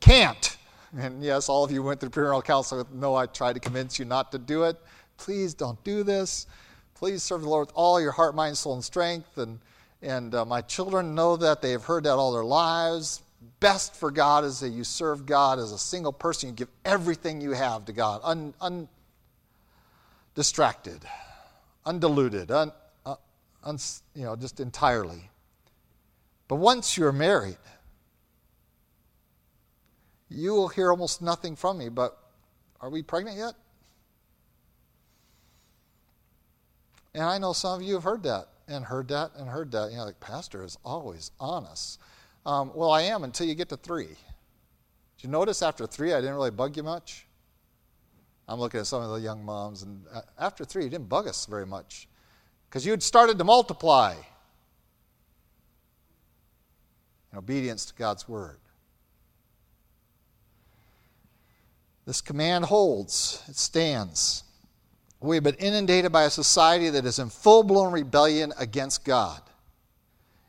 [0.00, 0.56] can't,
[0.96, 4.04] and yes, all of you went through premarital counseling no, I tried to convince you
[4.04, 4.76] not to do it.
[5.16, 6.46] Please don't do this.
[6.94, 9.38] Please serve the Lord with all your heart, mind, soul, and strength.
[9.38, 9.58] And,
[10.02, 11.62] and uh, my children know that.
[11.62, 13.22] They have heard that all their lives.
[13.60, 16.50] Best for God is that you serve God as a single person.
[16.50, 18.88] You give everything you have to God, un, un,
[20.34, 21.00] distracted,
[21.84, 22.72] undiluted, un,
[23.06, 23.16] uh,
[24.14, 25.30] you know, just entirely.
[26.48, 27.56] But once you're married,
[30.28, 31.88] you will hear almost nothing from me.
[31.88, 32.16] But
[32.80, 33.54] are we pregnant yet?
[37.14, 39.90] And I know some of you have heard that and heard that and heard that.
[39.90, 42.00] You know, like, Pastor is always honest.
[42.44, 44.08] Um, well, I am until you get to three.
[44.08, 47.26] Did you notice after three I didn't really bug you much?
[48.48, 51.26] I'm looking at some of the young moms, and uh, after three, you didn't bug
[51.26, 52.08] us very much
[52.68, 54.14] because you had started to multiply
[57.32, 58.58] in obedience to God's word.
[62.06, 64.44] This command holds, it stands.
[65.20, 69.40] We've been inundated by a society that is in full blown rebellion against God.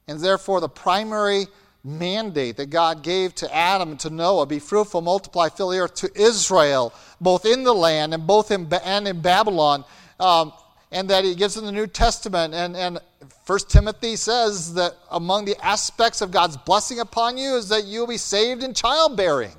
[0.07, 1.47] And therefore, the primary
[1.85, 5.95] mandate that God gave to Adam and to Noah be fruitful, multiply, fill the earth
[5.95, 9.85] to Israel, both in the land and both in, and in Babylon,
[10.19, 10.51] um,
[10.91, 12.53] and that he gives in the New Testament.
[12.53, 12.99] And, and
[13.45, 18.07] 1 Timothy says that among the aspects of God's blessing upon you is that you'll
[18.07, 19.53] be saved in childbearing.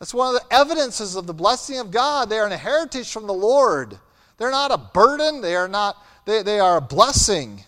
[0.00, 2.30] That's one of the evidences of the blessing of God.
[2.30, 3.98] They are an heritage from the Lord.
[4.38, 7.62] They're not a burden, they are not, they, they are a blessing.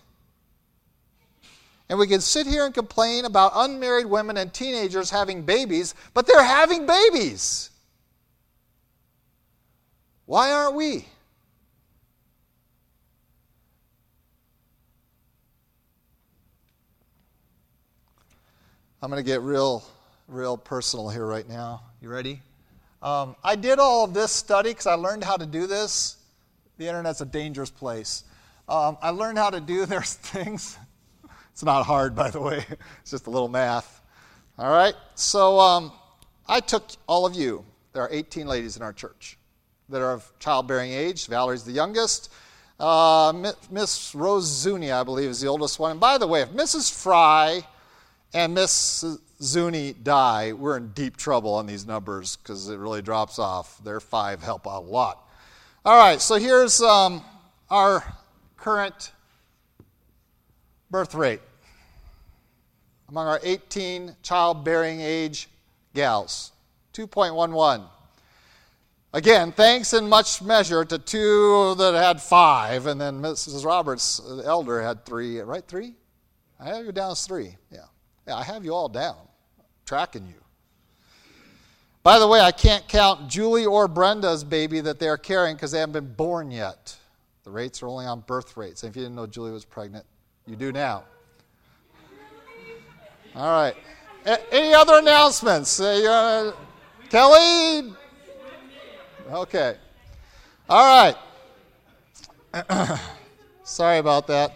[1.93, 6.27] And we can sit here and complain about unmarried women and teenagers having babies, but
[6.27, 7.69] they're having babies.
[10.25, 11.05] Why aren't we?
[19.03, 19.85] I'm going to get real,
[20.29, 21.83] real personal here right now.
[22.01, 22.41] You ready?
[23.03, 26.17] Um, I did all of this study because I learned how to do this.
[26.79, 28.25] The internet's a dangerous place.
[28.67, 30.79] Um, I learned how to do there's things
[31.53, 32.65] it's not hard, by the way,
[33.01, 34.01] it's just a little math.
[34.59, 35.93] All right, so um,
[36.47, 37.65] I took all of you.
[37.93, 39.39] There are 18 ladies in our church
[39.89, 41.27] that are of childbearing age.
[41.27, 42.33] Valerie's the youngest.
[42.81, 43.33] Uh,
[43.71, 45.93] Miss Rose Zuni, I believe, is the oldest one.
[45.93, 46.93] And by the way, if Mrs.
[46.93, 47.63] Fry
[48.35, 49.05] and Miss
[49.41, 53.83] Zuni die, we're in deep trouble on these numbers because it really drops off.
[53.85, 55.29] Their five help out a lot.
[55.85, 57.23] All right, so here's um,
[57.71, 58.05] our
[58.57, 59.13] current
[60.93, 61.41] birth rate
[63.09, 65.49] among our 18 childbearing age
[65.95, 66.53] gals
[66.93, 67.89] 2.11.
[69.15, 73.65] Again, thanks in much measure to two that had five, and then Mrs.
[73.65, 75.67] Roberts, the elder, had three, right?
[75.67, 75.95] Three?
[76.61, 77.57] I have you down as three.
[77.71, 77.85] Yeah.
[78.27, 79.17] Yeah, I have you all down,
[79.85, 80.41] tracking you.
[82.03, 85.79] By the way, I can't count Julie or Brenda's baby that they're carrying because they
[85.79, 86.97] haven't been born yet.
[87.45, 88.83] The rates are only on birth rates.
[88.83, 90.05] And if you didn't know Julie was pregnant,
[90.47, 91.05] you do now.
[93.35, 93.75] All right.
[94.27, 95.81] A- any other announcements?
[95.81, 96.53] Uh,
[97.09, 97.93] Kelly?
[99.31, 99.77] Okay.
[100.69, 101.15] All
[102.53, 102.99] right.
[103.65, 104.53] Sorry about that.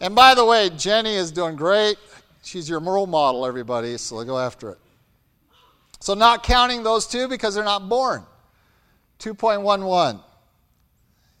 [0.00, 1.96] And by the way, Jenny is doing great.
[2.42, 4.78] She's your role model, everybody, so go after it.
[6.00, 8.24] So, not counting those two because they're not born.
[9.18, 10.22] 2.11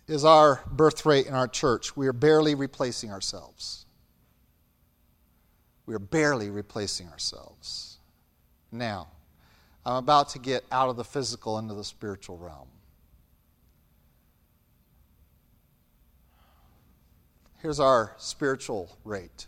[0.08, 1.96] is our birth rate in our church.
[1.96, 3.86] We are barely replacing ourselves.
[5.88, 7.96] We are barely replacing ourselves.
[8.70, 9.08] Now,
[9.86, 12.68] I'm about to get out of the physical into the spiritual realm.
[17.62, 19.46] Here's our spiritual rate.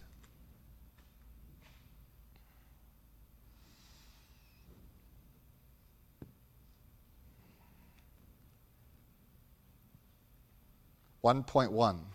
[11.21, 12.10] One point one.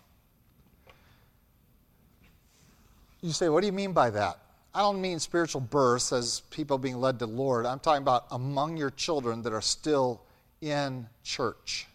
[3.25, 4.37] You say, what do you mean by that?
[4.71, 7.65] I don't mean spiritual births as people being led to the Lord.
[7.65, 10.21] I'm talking about among your children that are still
[10.61, 11.87] in church.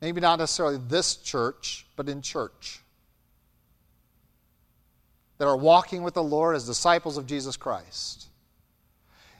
[0.00, 2.80] Maybe not necessarily this church, but in church.
[5.36, 8.26] That are walking with the Lord as disciples of Jesus Christ.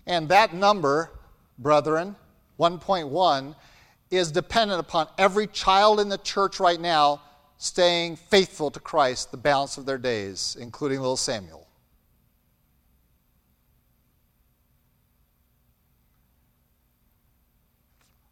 [0.06, 1.10] And that number,
[1.58, 2.14] brethren,
[2.60, 3.56] 1.1,
[4.12, 7.22] is dependent upon every child in the church right now
[7.58, 11.66] staying faithful to Christ the balance of their days, including little Samuel.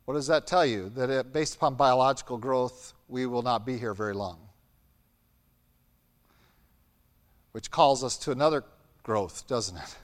[0.04, 0.88] What does that tell you?
[0.90, 4.38] That it, based upon biological growth, we will not be here very long.
[7.50, 8.62] Which calls us to another
[9.02, 9.96] growth, doesn't it?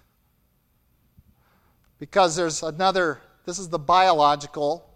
[2.00, 4.90] Because there's another, this is the biological,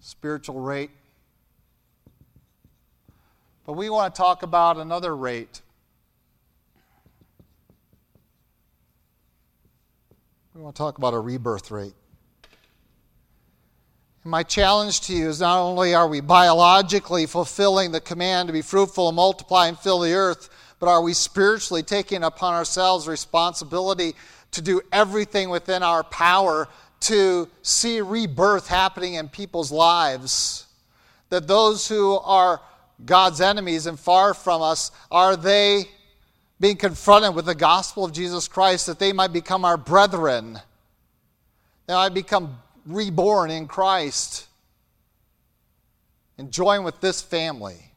[0.00, 0.90] spiritual rate.
[3.66, 5.62] But we want to talk about another rate.
[10.54, 11.94] We want to talk about a rebirth rate.
[14.22, 18.52] And my challenge to you is not only are we biologically fulfilling the command to
[18.52, 20.48] be fruitful and multiply and fill the earth,
[20.78, 24.14] but are we spiritually taking upon ourselves responsibility
[24.52, 26.68] to do everything within our power
[27.00, 30.66] to see rebirth happening in people's lives.
[31.28, 32.60] That those who are
[33.04, 35.84] God's enemies and far from us, are they
[36.60, 40.60] being confronted with the gospel of Jesus Christ that they might become our brethren?
[41.86, 44.46] They might become reborn in Christ
[46.38, 47.92] and join with this family.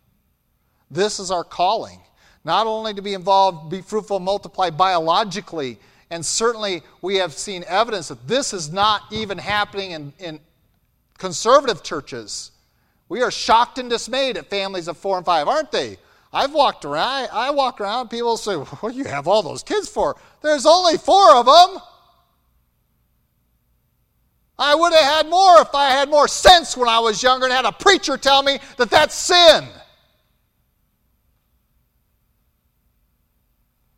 [0.90, 2.00] This is our calling.
[2.44, 5.80] Not only to be involved, be fruitful, multiply biologically
[6.10, 10.40] and certainly, we have seen evidence that this is not even happening in, in
[11.18, 12.52] conservative churches.
[13.10, 15.98] We are shocked and dismayed at families of four and five, aren't they?
[16.34, 19.64] I've walked around, I, I walk around, people say, What do you have all those
[19.64, 20.18] kids for?
[20.42, 21.82] There's only four of them.
[24.60, 27.54] I would have had more if I had more sense when I was younger and
[27.54, 29.66] had a preacher tell me that that's sin.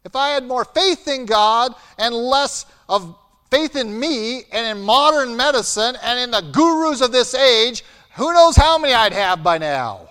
[0.03, 3.15] If I had more faith in God and less of
[3.49, 7.83] faith in me and in modern medicine and in the gurus of this age,
[8.19, 10.09] who knows how many I'd have by now.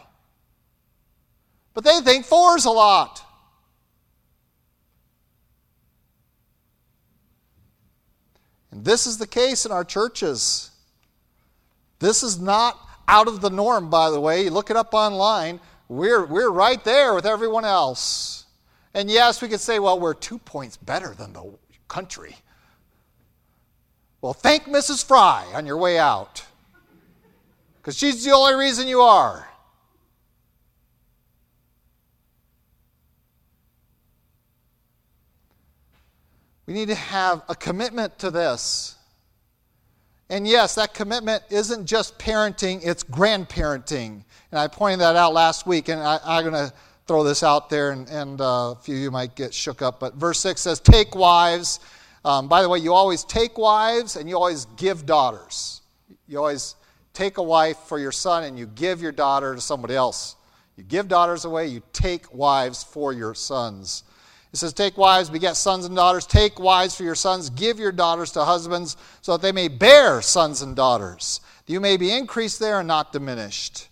[1.75, 3.23] But they think four is a lot.
[8.71, 10.71] And this is the case in our churches.
[11.99, 14.45] This is not out of the norm, by the way.
[14.45, 15.61] You look it up online.
[15.89, 18.47] We're, we're right there with everyone else.
[18.95, 21.53] And yes, we could say, well, we're two points better than the
[21.89, 22.37] country.
[24.23, 25.07] Well, thank Mrs.
[25.07, 26.45] Fry on your way out,
[27.89, 29.49] because she's the only reason you are.
[36.67, 38.95] We need to have a commitment to this.
[40.29, 44.23] And yes, that commitment isn't just parenting, it's grandparenting.
[44.53, 46.71] And I pointed that out last week, and I, am going to
[47.07, 49.99] throw this out there, and, and uh, a few of you might get shook up.
[49.99, 51.81] But verse 6 says, Take wives.
[52.23, 55.81] Um, by the way, you always take wives and you always give daughters.
[56.27, 56.75] You always
[57.19, 60.37] take a wife for your son and you give your daughter to somebody else.
[60.77, 64.05] You give daughters away, you take wives for your sons.
[64.53, 66.25] It says, Take wives, beget sons and daughters.
[66.25, 67.51] Take wives for your sons.
[67.51, 71.41] Give your daughters to husbands, so that they may bear sons and daughters.
[71.67, 73.89] You may be increased there and not diminished.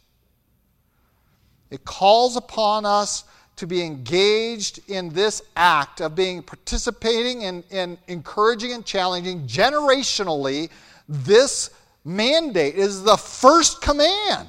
[1.70, 3.24] It calls upon us
[3.56, 10.70] to be engaged in this act of being participating and, in encouraging and challenging generationally
[11.08, 11.70] this
[12.06, 14.48] mandate is the first command.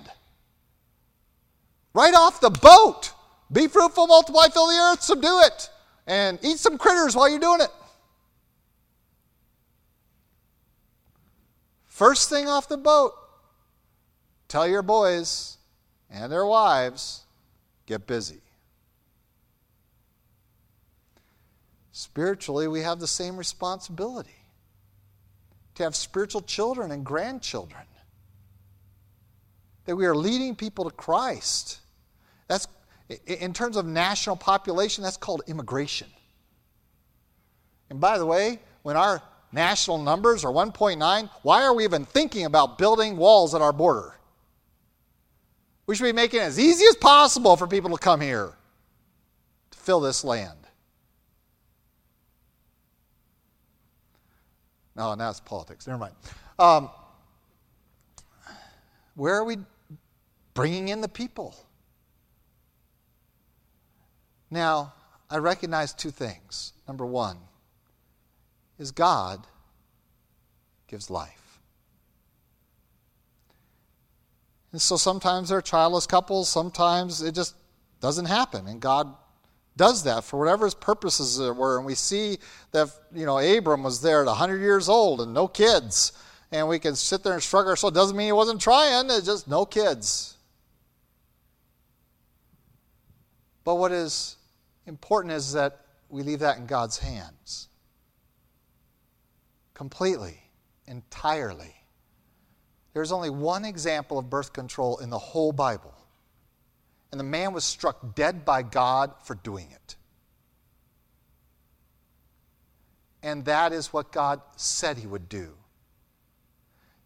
[1.94, 3.12] Right off the boat.
[3.52, 5.70] Be fruitful multiply fill the earth subdue it
[6.06, 7.72] and eat some critters while you're doing it.
[11.88, 13.14] First thing off the boat
[14.48, 15.58] tell your boys
[16.12, 17.24] and their wives
[17.86, 18.42] get busy.
[21.92, 24.37] Spiritually, we have the same responsibility
[25.78, 27.84] to have spiritual children and grandchildren.
[29.86, 31.80] That we are leading people to Christ.
[32.48, 32.68] That's,
[33.26, 36.08] in terms of national population, that's called immigration.
[37.90, 39.22] And by the way, when our
[39.52, 44.16] national numbers are 1.9, why are we even thinking about building walls at our border?
[45.86, 48.52] We should be making it as easy as possible for people to come here
[49.72, 50.67] to fill this land.
[54.98, 55.86] No, now it's politics.
[55.86, 56.16] Never mind.
[56.58, 56.90] Um,
[59.16, 59.58] where are we
[60.56, 61.56] bringing in the people?
[64.50, 64.94] Now,
[65.30, 66.74] I recognize two things.
[66.88, 67.38] Number one
[68.80, 69.46] is God
[70.88, 71.60] gives life.
[74.72, 77.56] And so sometimes there are childless couples, sometimes it just
[78.00, 78.68] doesn't happen.
[78.68, 79.14] And God
[79.78, 81.78] does that for whatever his purposes were.
[81.78, 82.40] And we see
[82.72, 86.12] that, you know, Abram was there at 100 years old and no kids.
[86.52, 87.90] And we can sit there and shrug our soul.
[87.90, 90.36] It doesn't mean he wasn't trying, it's just no kids.
[93.64, 94.38] But what is
[94.86, 97.68] important is that we leave that in God's hands
[99.74, 100.42] completely,
[100.88, 101.76] entirely.
[102.94, 105.94] There's only one example of birth control in the whole Bible.
[107.12, 109.96] And the man was struck dead by God for doing it.
[113.24, 115.54] And that is what God said he would do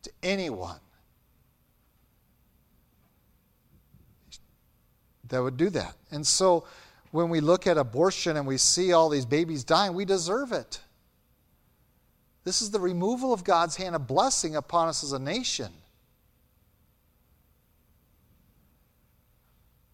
[0.04, 0.80] to anyone
[5.30, 5.95] that would do that.
[6.12, 6.66] And so
[7.12, 10.80] when we look at abortion and we see all these babies dying, we deserve it.
[12.43, 15.72] This is the removal of God's hand of blessing upon us as a nation.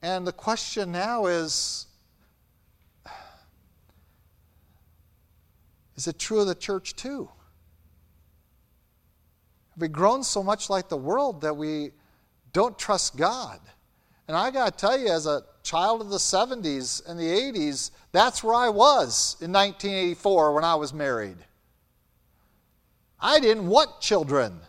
[0.07, 1.85] And the question now is
[5.97, 7.29] is it true of the church too?
[9.71, 11.91] Have we grown so much like the world that we
[12.53, 13.59] don't trust God?
[14.29, 17.91] And I got to tell you, as a child of the 70s and the 80s,
[18.13, 21.37] that's where I was in 1984 when I was married.
[23.19, 24.61] I didn't want children.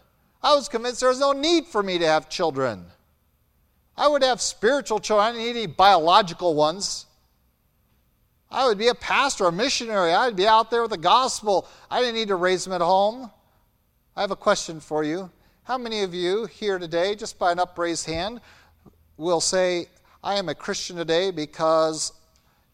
[0.43, 2.86] I was convinced there was no need for me to have children.
[3.99, 5.26] I would have spiritual children.
[5.26, 7.07] I didn't need any biological ones.
[8.51, 10.12] I would be a pastor, a missionary.
[10.12, 11.68] I'd be out there with the gospel.
[11.90, 13.30] I didn't need to raise them at home.
[14.16, 15.30] I have a question for you.
[15.64, 18.40] How many of you here today, just by an upraised hand,
[19.16, 19.86] will say,
[20.22, 22.12] I am a Christian today because,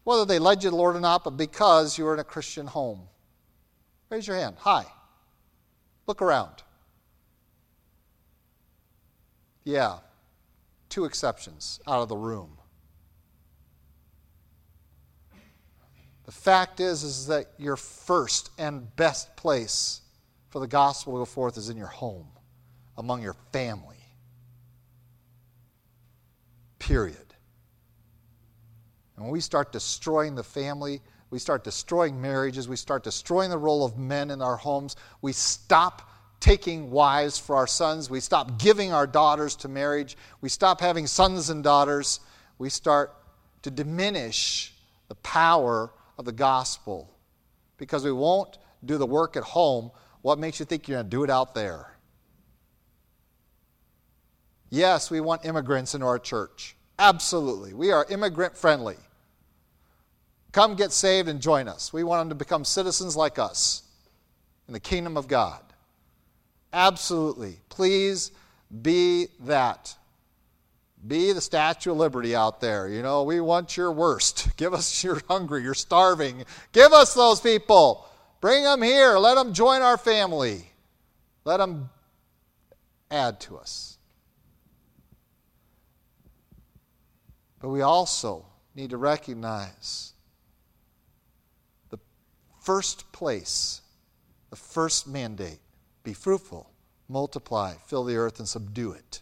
[0.03, 2.23] whether they led you to the Lord or not, but because you were in a
[2.23, 3.01] Christian home?
[4.09, 4.55] Raise your hand.
[4.59, 4.85] Hi.
[6.07, 6.63] Look around.
[9.63, 9.97] Yeah,
[10.95, 12.57] two exceptions out of the room.
[16.23, 19.99] The fact is, is that your first and best place
[20.47, 22.27] for the gospel to go forth is in your home,
[22.97, 23.97] among your family.
[26.79, 27.17] Period.
[29.17, 33.57] And when we start destroying the family, we start destroying marriages, we start destroying the
[33.57, 36.09] role of men in our homes, we stop
[36.39, 38.09] taking wives for our sons.
[38.09, 40.17] We stop giving our daughters to marriage.
[40.41, 42.19] We stop having sons and daughters.
[42.57, 43.13] We start
[43.63, 44.73] to diminish
[45.07, 47.09] the power of the gospel
[47.77, 49.91] because we won't do the work at home.
[50.21, 51.95] What makes you think you're going to do it out there?
[54.69, 56.75] Yes, we want immigrants into our church.
[56.97, 57.73] Absolutely.
[57.73, 58.97] We are immigrant friendly.
[60.51, 61.91] Come get saved and join us.
[61.91, 63.83] We want them to become citizens like us
[64.67, 65.61] in the kingdom of God.
[66.75, 67.57] Absolutely.
[67.69, 68.31] Please
[68.81, 69.95] be that.
[71.07, 72.89] Be the Statue of Liberty out there.
[72.89, 74.49] You know, we want your worst.
[74.57, 76.43] Give us, you're hungry, you're starving.
[76.73, 78.05] Give us those people.
[78.41, 79.17] Bring them here.
[79.17, 80.69] Let them join our family.
[81.45, 81.89] Let them
[83.09, 83.97] add to us.
[87.61, 90.11] But we also need to recognize
[91.89, 91.99] the
[92.59, 93.79] first place,
[94.49, 95.59] the first mandate
[96.05, 96.69] be fruitful,
[97.09, 99.21] multiply, fill the earth, and subdue it.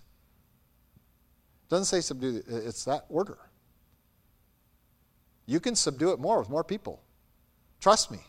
[1.63, 3.39] it doesn't say subdue, it's that order.
[5.47, 7.01] You can subdue it more with more people.
[7.81, 8.19] Trust me.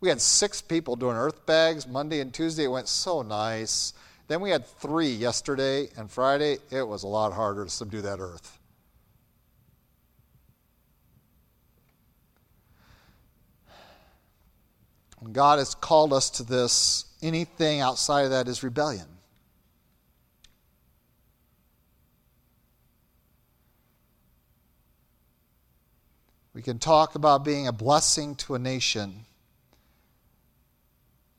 [0.00, 2.64] We had six people doing earth bags Monday and Tuesday.
[2.64, 3.94] It went so nice.
[4.28, 6.58] Then we had three yesterday and Friday.
[6.70, 8.58] It was a lot harder to subdue that earth.
[15.32, 19.06] God has called us to this anything outside of that is rebellion.
[26.54, 29.24] We can talk about being a blessing to a nation.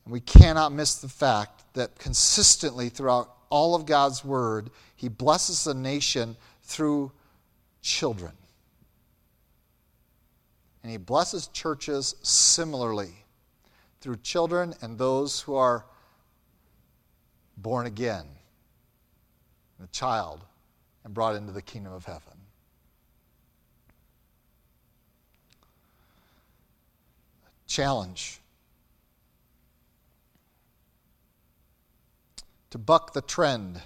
[0.06, 5.68] And we cannot miss the fact that consistently throughout all of God's Word, He blesses
[5.68, 7.12] a nation through
[7.82, 8.32] children.
[10.84, 13.26] And He blesses churches similarly
[14.02, 15.86] through children and those who are
[17.58, 18.26] born again,
[19.84, 20.46] a child,
[21.04, 22.34] and brought into the kingdom of heaven.
[27.68, 28.40] Challenge
[32.70, 33.82] to buck the trend,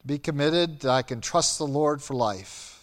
[0.00, 2.77] to be committed, that I can trust the Lord for life.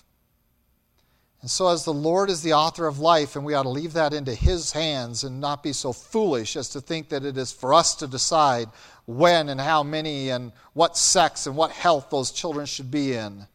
[1.45, 3.93] And so, as the Lord is the author of life, and we ought to leave
[3.93, 7.51] that into His hands and not be so foolish as to think that it is
[7.51, 8.67] for us to decide
[9.05, 13.45] when and how many and what sex and what health those children should be in.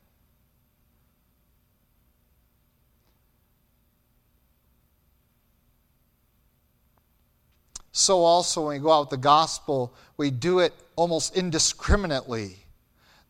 [7.91, 12.57] So, also, when we go out with the gospel, we do it almost indiscriminately.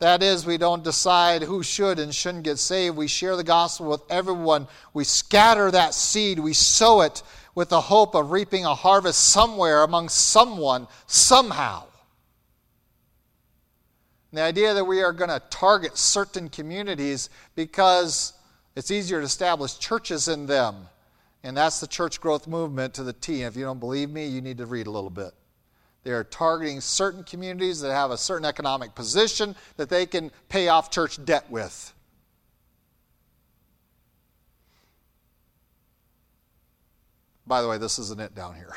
[0.00, 2.96] That is, we don't decide who should and shouldn't get saved.
[2.96, 4.66] We share the gospel with everyone.
[4.94, 6.38] We scatter that seed.
[6.38, 7.22] We sow it
[7.54, 11.84] with the hope of reaping a harvest somewhere among someone, somehow.
[14.32, 18.32] The idea that we are going to target certain communities because
[18.74, 20.76] it's easier to establish churches in them.
[21.42, 23.42] And that's the church growth movement to the T.
[23.42, 25.32] And if you don't believe me, you need to read a little bit.
[26.02, 30.68] They are targeting certain communities that have a certain economic position that they can pay
[30.68, 31.92] off church debt with.
[37.46, 38.72] By the way, this isn't it down here.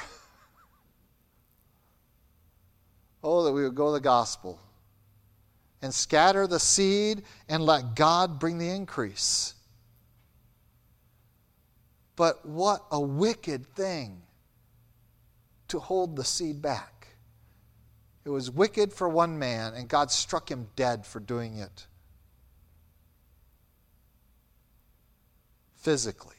[3.23, 4.59] oh, that we would go to the gospel
[5.81, 9.53] and scatter the seed and let God bring the increase.
[12.15, 14.21] But what a wicked thing
[15.67, 16.92] to hold the seed back.
[18.25, 21.87] It was wicked for one man, and God struck him dead for doing it.
[25.75, 26.35] Physically.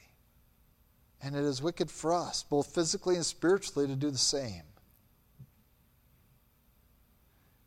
[1.23, 4.63] And it is wicked for us, both physically and spiritually, to do the same.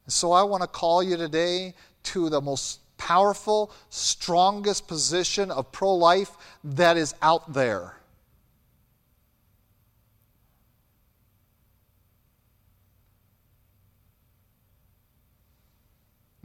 [0.05, 5.71] And so I want to call you today to the most powerful, strongest position of
[5.71, 6.31] pro life
[6.63, 7.97] that is out there.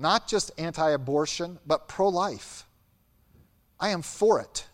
[0.03, 2.67] Not just anti abortion, but pro life.
[3.79, 4.67] I am for it.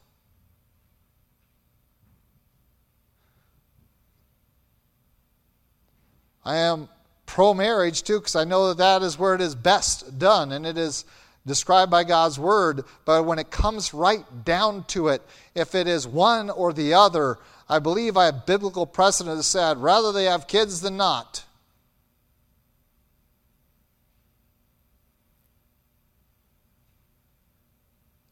[6.46, 6.88] I am
[7.26, 10.64] pro marriage too, because I know that that is where it is best done and
[10.64, 11.04] it is
[11.44, 12.84] described by God's word.
[13.04, 15.20] But when it comes right down to it,
[15.54, 17.36] if it is one or the other,
[17.68, 21.44] I believe I have biblical precedent that said rather they have kids than not.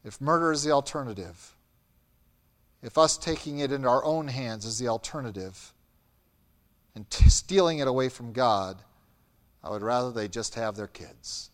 [0.07, 1.53] If murder is the alternative,
[2.81, 5.73] if us taking it into our own hands is the alternative,
[6.95, 8.81] and t- stealing it away from God,
[9.61, 11.49] I would rather they just have their kids.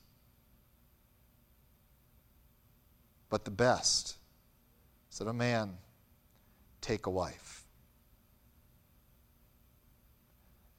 [3.27, 4.17] But the best
[5.11, 5.75] is that a man
[6.79, 7.65] take a wife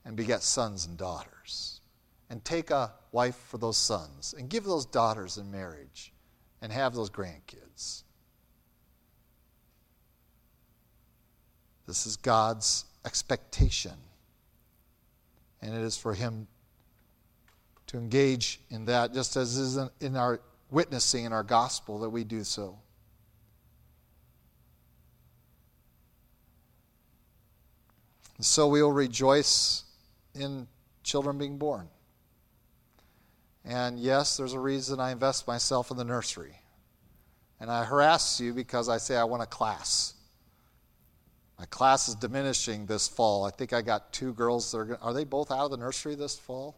[0.05, 1.81] and beget sons and daughters,
[2.31, 6.14] and take a wife for those sons, and give those daughters in marriage,
[6.65, 8.05] and have those grandkids.
[11.87, 13.93] This is God's expectation.
[15.61, 16.47] And it is for Him
[17.89, 20.41] to engage in that, just as is in our
[20.71, 22.79] witnessing in our gospel that we do so.
[28.39, 29.85] And so we will rejoice
[30.35, 30.67] in
[31.03, 31.91] children being born.
[33.65, 36.59] And yes, there's a reason I invest myself in the nursery.
[37.61, 40.15] And I harass you because I say I want a class.
[41.59, 43.45] My class is diminishing this fall.
[43.45, 46.15] I think I got two girls that are, are they both out of the nursery
[46.15, 46.77] this fall?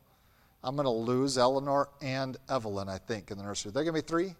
[0.62, 3.72] I'm going to lose Eleanor and Evelyn, I think, in the nursery.
[3.72, 4.34] They're going to be three?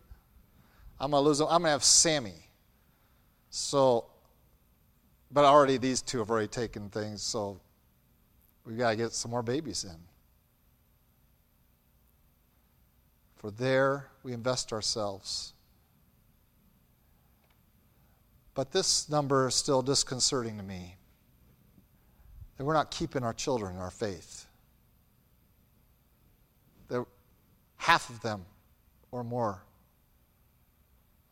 [1.01, 1.49] I'm going to lose them.
[1.49, 2.34] I'm going to have Sammy.
[3.51, 4.07] So,
[5.30, 7.61] but already these two have already taken things, so
[8.64, 9.97] we've got to get some more babies in.
[13.37, 15.53] For there we invest ourselves.
[18.55, 20.97] But this number is still disconcerting to me
[22.57, 24.47] that we're not keeping our children in our faith.
[26.89, 27.05] That
[27.76, 28.47] half of them
[29.12, 29.62] or more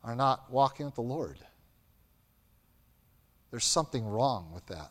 [0.03, 1.39] are not walking with the Lord.
[3.51, 4.91] There's something wrong with that.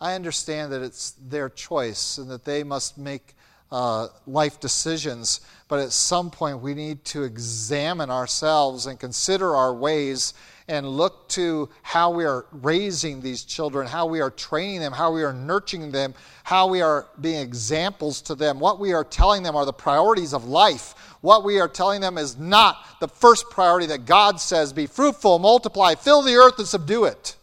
[0.00, 3.34] I understand that it's their choice and that they must make
[3.72, 5.40] uh, life decisions.
[5.66, 10.34] But at some point, we need to examine ourselves and consider our ways
[10.68, 15.12] and look to how we are raising these children, how we are training them, how
[15.12, 16.14] we are nurturing them,
[16.44, 18.60] how we are being examples to them.
[18.60, 20.94] What we are telling them are the priorities of life.
[21.22, 25.38] What we are telling them is not the first priority that God says be fruitful,
[25.38, 27.36] multiply, fill the earth, and subdue it.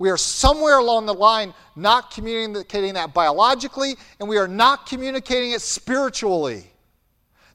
[0.00, 5.52] We are somewhere along the line not communicating that biologically, and we are not communicating
[5.52, 6.64] it spiritually.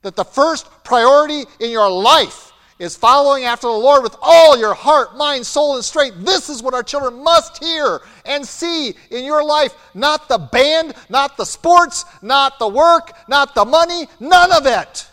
[0.04, 4.76] that the first priority in your life is following after the Lord with all your
[4.76, 6.18] heart, mind, soul, and strength.
[6.20, 9.74] This is what our children must hear and see in your life.
[9.96, 15.08] Not the band, not the sports, not the work, not the money, none of it.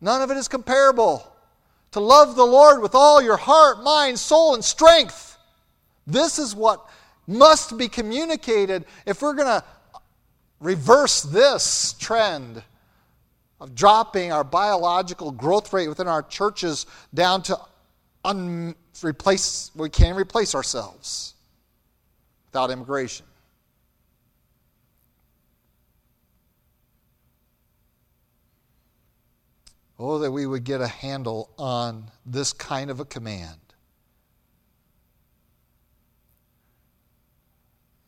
[0.00, 1.30] None of it is comparable.
[1.90, 5.25] To love the Lord with all your heart, mind, soul, and strength.
[6.06, 6.88] This is what
[7.26, 9.64] must be communicated if we're going to
[10.60, 12.62] reverse this trend
[13.60, 17.58] of dropping our biological growth rate within our churches down to
[18.24, 21.34] un- replace we can't replace ourselves
[22.46, 23.26] without immigration.
[29.98, 33.65] Oh, that we would get a handle on this kind of a command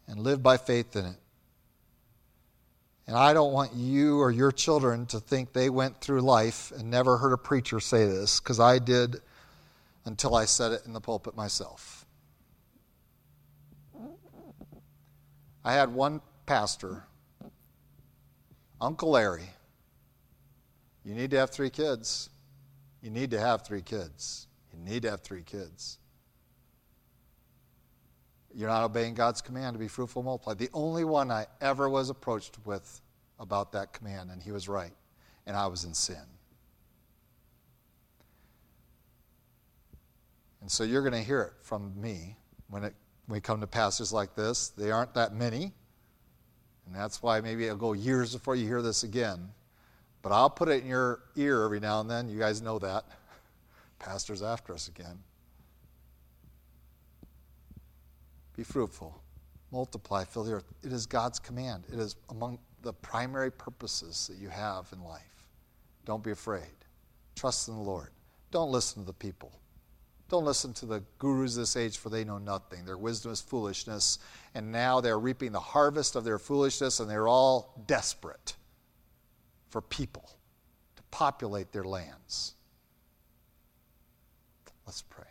[0.08, 1.16] and live by faith in it.
[3.06, 6.90] And I don't want you or your children to think they went through life and
[6.90, 9.20] never heard a preacher say this, because I did
[10.04, 12.04] until I said it in the pulpit myself.
[15.64, 17.04] I had one pastor,
[18.80, 19.50] Uncle Larry.
[21.04, 22.30] You need to have three kids.
[23.02, 24.46] You need to have three kids.
[24.72, 25.98] You need to have three kids.
[28.58, 30.54] You're not obeying God's command to be fruitful and multiply.
[30.54, 33.00] The only one I ever was approached with
[33.38, 34.90] about that command, and he was right,
[35.46, 36.24] and I was in sin.
[40.60, 42.36] And so you're going to hear it from me
[42.68, 42.96] when, it,
[43.26, 44.70] when we come to passages like this.
[44.70, 45.72] They aren't that many,
[46.84, 49.50] and that's why maybe it'll go years before you hear this again.
[50.20, 52.28] But I'll put it in your ear every now and then.
[52.28, 53.04] You guys know that.
[54.00, 55.20] Pastor's after us again.
[58.58, 59.16] Be fruitful,
[59.70, 60.64] multiply, fill the earth.
[60.82, 61.84] It is God's command.
[61.92, 65.46] It is among the primary purposes that you have in life.
[66.04, 66.64] Don't be afraid.
[67.36, 68.08] Trust in the Lord.
[68.50, 69.52] Don't listen to the people.
[70.28, 72.84] Don't listen to the gurus of this age, for they know nothing.
[72.84, 74.18] Their wisdom is foolishness,
[74.56, 78.56] and now they're reaping the harvest of their foolishness, and they're all desperate
[79.68, 80.28] for people
[80.96, 82.54] to populate their lands.
[84.84, 85.28] Let's pray.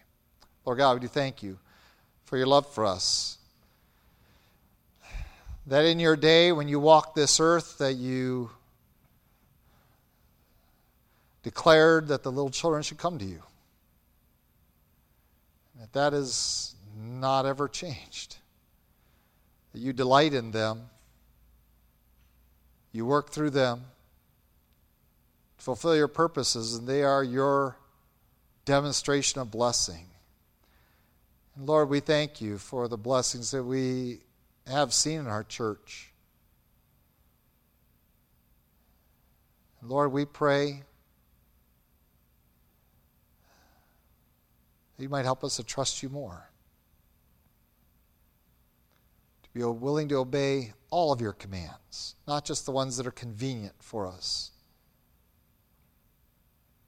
[0.65, 1.59] Lord God, we do thank you
[2.27, 3.37] for your love for us.
[5.65, 8.51] That in your day when you walked this earth, that you
[11.41, 13.41] declared that the little children should come to you.
[15.79, 18.35] That that is not ever changed.
[19.71, 20.89] That you delight in them.
[22.91, 23.85] You work through them.
[25.59, 27.77] To fulfill your purposes, and they are your
[28.65, 30.07] demonstration of blessing.
[31.57, 34.19] And Lord, we thank you for the blessings that we
[34.67, 36.11] have seen in our church.
[39.81, 40.83] Lord, we pray
[44.95, 46.49] that you might help us to trust you more,
[49.43, 53.11] to be willing to obey all of your commands, not just the ones that are
[53.11, 54.51] convenient for us,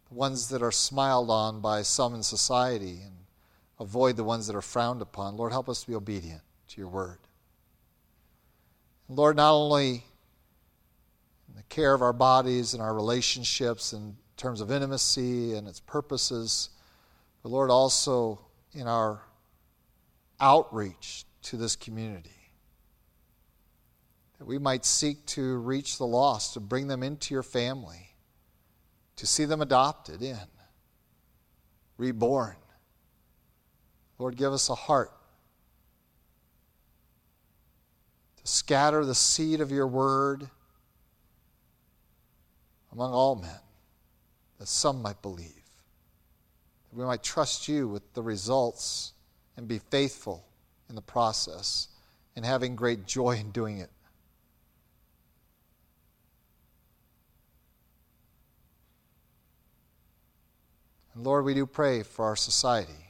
[0.10, 3.19] the ones that are smiled on by some in society and
[3.80, 5.38] avoid the ones that are frowned upon.
[5.38, 7.20] Lord, help us to be obedient to your word.
[9.08, 10.04] Lord, not only
[11.48, 15.80] in the care of our bodies and our relationships in terms of intimacy and its
[15.80, 16.70] purposes,
[17.42, 18.40] but Lord, also
[18.74, 19.22] in our
[20.40, 22.30] outreach to this community.
[24.38, 28.16] That we might seek to reach the lost, to bring them into your family,
[29.16, 30.38] to see them adopted in,
[31.98, 32.56] reborn
[34.20, 35.12] Lord, give us a heart
[38.36, 40.50] to scatter the seed of your word
[42.92, 43.60] among all men,
[44.60, 45.46] that some might believe.
[46.90, 49.14] That we might trust you with the results
[49.56, 50.44] and be faithful
[50.90, 51.88] in the process
[52.36, 53.90] and having great joy in doing it.
[61.14, 63.09] And Lord, we do pray for our society.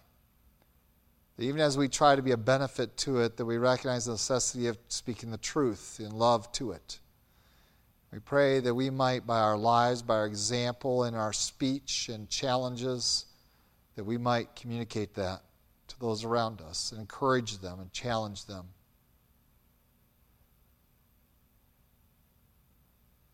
[1.39, 4.67] Even as we try to be a benefit to it, that we recognize the necessity
[4.67, 6.99] of speaking the truth in love to it.
[8.11, 12.27] We pray that we might, by our lives, by our example, in our speech and
[12.27, 13.25] challenges,
[13.95, 15.43] that we might communicate that
[15.87, 18.67] to those around us and encourage them and challenge them.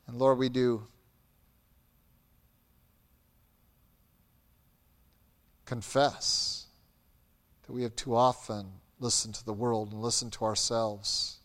[0.07, 0.85] And Lord, we do
[5.65, 6.64] confess
[7.65, 8.67] that we have too often
[8.99, 11.37] listened to the world and listened to ourselves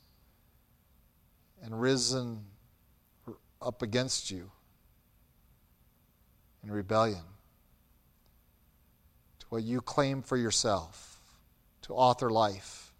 [1.62, 2.44] and risen
[3.60, 4.50] up against you
[6.62, 7.22] in rebellion
[9.38, 11.20] to what you claim for yourself,
[11.82, 12.92] to author life,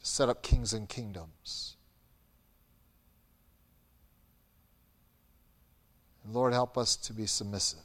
[0.00, 1.76] to set up kings and kingdoms.
[6.24, 7.78] And Lord, help us to be submissive.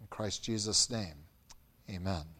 [0.00, 1.27] In Christ Jesus' name,
[1.90, 2.37] amen.